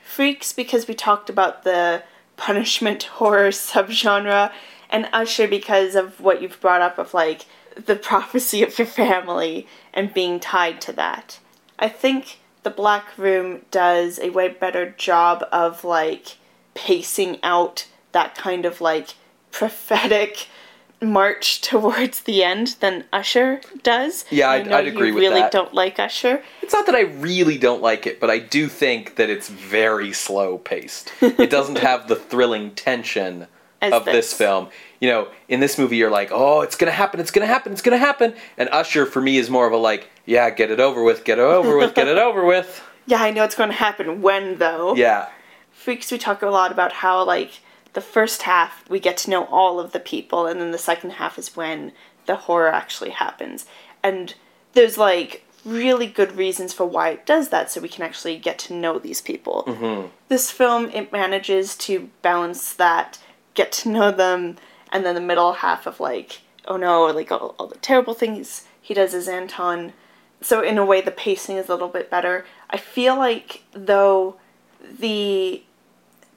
[0.03, 2.03] Freaks because we talked about the
[2.35, 4.51] punishment horror subgenre,
[4.89, 7.45] and Usher because of what you've brought up of like
[7.75, 11.39] the prophecy of your family and being tied to that.
[11.79, 16.37] I think the Black Room does a way better job of like
[16.73, 19.15] pacing out that kind of like
[19.51, 20.47] prophetic
[21.01, 24.25] march towards the end than Usher does.
[24.29, 25.51] Yeah, I I'd- I'd you agree with really that.
[25.51, 26.43] don't like Usher.
[26.61, 30.13] It's not that I really don't like it, but I do think that it's very
[30.13, 31.11] slow paced.
[31.21, 33.47] It doesn't have the thrilling tension
[33.81, 34.13] As of this.
[34.29, 34.33] this.
[34.33, 34.69] film.
[34.99, 37.81] You know, in this movie, you're like, oh, it's gonna happen, it's gonna happen, it's
[37.81, 38.35] gonna happen.
[38.55, 41.39] And Usher, for me, is more of a like, yeah, get it over with, get
[41.39, 42.83] it over with, get it over with.
[43.05, 44.95] Yeah, I know it's going to happen when though.
[44.95, 45.29] Yeah.
[45.71, 47.59] Freaks, we talk a lot about how like
[47.93, 51.11] the first half we get to know all of the people, and then the second
[51.11, 51.91] half is when
[52.25, 53.65] the horror actually happens.
[54.03, 54.33] And
[54.73, 58.57] there's like really good reasons for why it does that, so we can actually get
[58.59, 59.63] to know these people.
[59.67, 60.07] Mm-hmm.
[60.29, 63.19] This film it manages to balance that,
[63.53, 64.57] get to know them,
[64.91, 68.65] and then the middle half of like, oh no, like all, all the terrible things
[68.81, 69.93] he does as Anton.
[70.41, 72.45] So in a way, the pacing is a little bit better.
[72.69, 74.37] I feel like though
[74.81, 75.63] the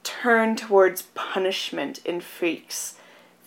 [0.03, 2.95] turn towards punishment in Freaks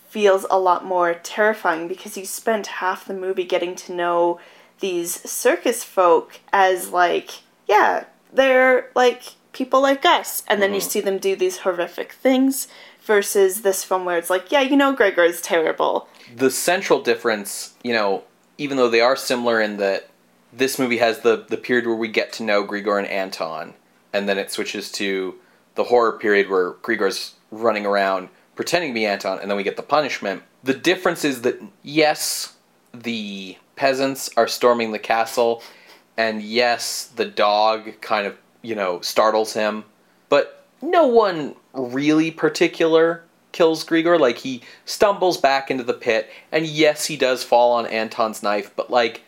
[0.09, 4.41] feels a lot more terrifying because you spent half the movie getting to know
[4.81, 10.43] these circus folk as like yeah they're like people like us.
[10.47, 10.89] And then you mm-hmm.
[10.89, 12.69] see them do these horrific things
[13.03, 16.09] versus this film where it's like yeah you know Gregor is terrible.
[16.35, 18.25] The central difference, you know,
[18.59, 20.09] even though they are similar in that
[20.53, 23.75] this movie has the the period where we get to know Grigor and Anton,
[24.13, 25.37] and then it switches to
[25.75, 29.77] the horror period where Grigor's running around pretending to be Anton, and then we get
[29.77, 30.43] the punishment.
[30.65, 32.57] The difference is that yes,
[32.93, 35.63] the peasants are storming the castle,
[36.17, 39.85] and yes, the dog kind of you know startles him,
[40.29, 43.23] but no one really particular
[43.53, 44.19] kills Grigor.
[44.19, 48.73] Like he stumbles back into the pit, and yes, he does fall on Anton's knife,
[48.75, 49.23] but like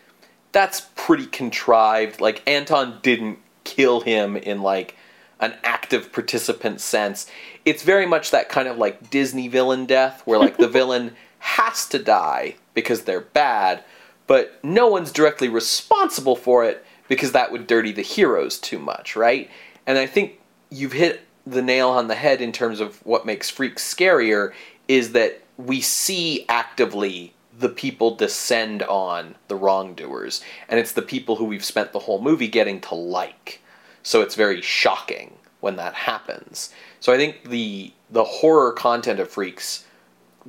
[0.52, 2.20] that's pretty contrived.
[2.20, 4.96] Like Anton didn't kill him in like
[5.38, 7.26] an active participant sense.
[7.64, 11.86] It's very much that kind of like Disney villain death where like the villain has
[11.88, 13.82] to die because they're bad,
[14.26, 19.16] but no one's directly responsible for it because that would dirty the heroes too much,
[19.16, 19.50] right?
[19.86, 20.38] And I think
[20.70, 24.52] you've hit the nail on the head in terms of what makes Freaks scarier
[24.86, 31.36] is that we see actively the people descend on the wrongdoers, and it's the people
[31.36, 33.62] who we've spent the whole movie getting to like.
[34.02, 36.72] So it's very shocking when that happens.
[37.00, 39.84] So I think the the horror content of Freaks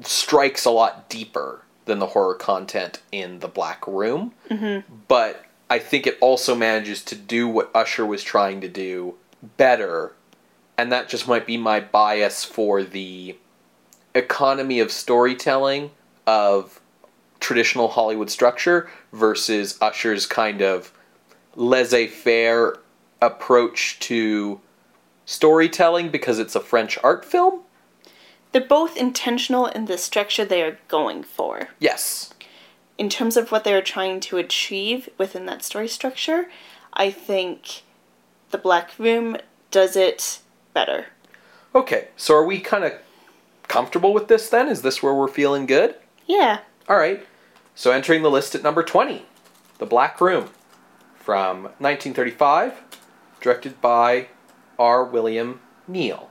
[0.02, 4.34] strikes a lot deeper than the horror content in the Black Room.
[4.50, 4.94] Mm-hmm.
[5.08, 9.16] But I think it also manages to do what Usher was trying to do
[9.58, 10.14] better.
[10.78, 13.36] And that just might be my bias for the
[14.16, 15.92] economy of storytelling
[16.28, 16.81] of
[17.42, 20.94] traditional Hollywood structure versus Usher's kind of
[21.56, 22.78] laissez faire
[23.22, 24.62] approach to
[25.26, 27.62] storytelling because it's a French art film.
[28.52, 32.34] they're both intentional in the structure they are going for Yes.
[32.98, 36.50] in terms of what they're trying to achieve within that story structure,
[36.94, 37.84] I think
[38.52, 39.38] the Black Room
[39.72, 40.40] does it
[40.74, 41.08] better.
[41.74, 42.94] Okay, so are we kind of
[43.70, 44.68] comfortable with this then?
[44.68, 45.96] Is this where we're feeling good?
[46.28, 46.60] Yeah.
[46.90, 47.26] All right.
[47.76, 49.26] So entering the list at number 20,
[49.78, 50.50] The Black Room
[51.16, 52.82] from 1935,
[53.40, 54.28] directed by
[54.78, 55.04] R.
[55.04, 56.30] William Neill.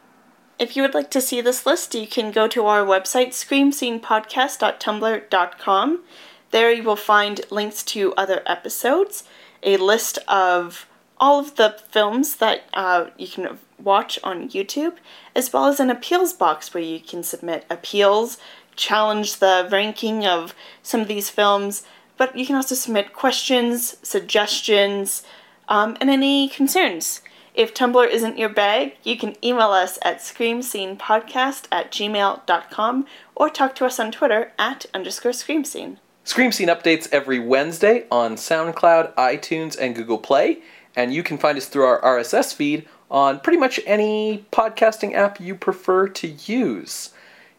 [0.59, 6.03] If you would like to see this list, you can go to our website, screamscenepodcast.tumblr.com.
[6.51, 9.25] There you will find links to other episodes,
[9.63, 10.87] a list of
[11.19, 14.97] all of the films that uh, you can watch on YouTube,
[15.35, 18.39] as well as an appeals box where you can submit appeals,
[18.81, 21.85] challenge the ranking of some of these films,
[22.17, 25.23] but you can also submit questions, suggestions,
[25.69, 27.21] um, and any concerns.
[27.55, 33.75] If Tumblr isn't your bag, you can email us at screamscenepodcast at gmail.com or talk
[33.77, 35.99] to us on Twitter at underscore screamscene.
[36.25, 40.59] Scream Scene updates every Wednesday on SoundCloud, iTunes, and Google Play,
[40.95, 45.41] and you can find us through our RSS feed on pretty much any podcasting app
[45.41, 47.11] you prefer to use.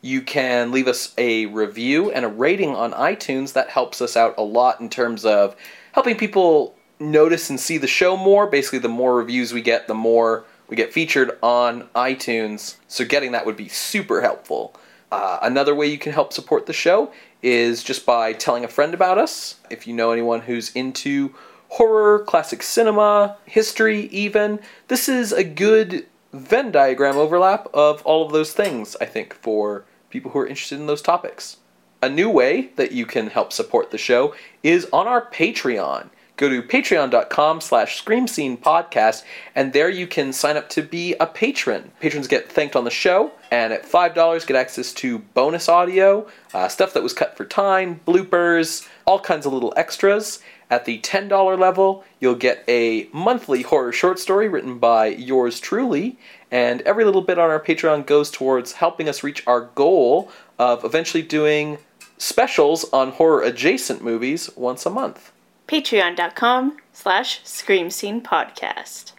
[0.01, 3.53] You can leave us a review and a rating on iTunes.
[3.53, 5.55] That helps us out a lot in terms of
[5.91, 8.47] helping people notice and see the show more.
[8.47, 12.77] Basically, the more reviews we get, the more we get featured on iTunes.
[12.87, 14.75] So, getting that would be super helpful.
[15.11, 17.11] Uh, another way you can help support the show
[17.43, 19.57] is just by telling a friend about us.
[19.69, 21.35] If you know anyone who's into
[21.69, 28.31] horror, classic cinema, history, even, this is a good Venn diagram overlap of all of
[28.31, 31.57] those things, I think, for people who are interested in those topics.
[32.03, 34.33] A new way that you can help support the show
[34.63, 36.09] is on our Patreon.
[36.35, 41.13] go to patreon.com slash scream scene podcast and there you can sign up to be
[41.19, 45.69] a patron patrons get thanked on the show and at $5 get access to bonus
[45.69, 50.41] audio uh, stuff that was cut for time bloopers all kinds of little extras
[50.71, 56.17] at the $10 level you'll get a monthly horror short story written by yours truly
[56.51, 60.29] and every little bit on our patreon goes towards helping us reach our goal
[60.59, 61.77] of eventually doing
[62.17, 65.31] specials on horror adjacent movies once a month
[65.71, 69.13] Patreon.com slash Scream Scene Podcast.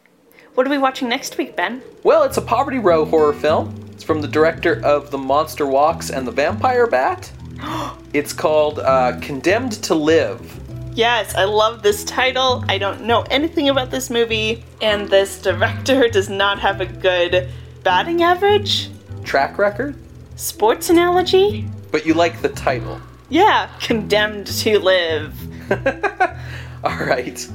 [0.54, 1.80] What are we watching next week, Ben?
[2.02, 3.74] Well, it's a Poverty Row horror film.
[3.92, 7.32] It's from the director of The Monster Walks and The Vampire Bat.
[8.12, 10.60] it's called uh, Condemned to Live.
[10.94, 12.64] Yes, I love this title.
[12.68, 17.48] I don't know anything about this movie, and this director does not have a good
[17.82, 18.90] batting average,
[19.24, 19.94] Track record?
[20.36, 21.66] sports analogy.
[21.90, 23.00] But you like the title.
[23.28, 25.34] Yeah, condemned to live.
[26.84, 27.48] All right.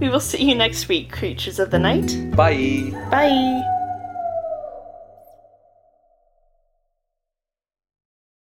[0.00, 2.32] We will see you next week, creatures of the night.
[2.36, 2.90] Bye.
[3.10, 3.62] Bye.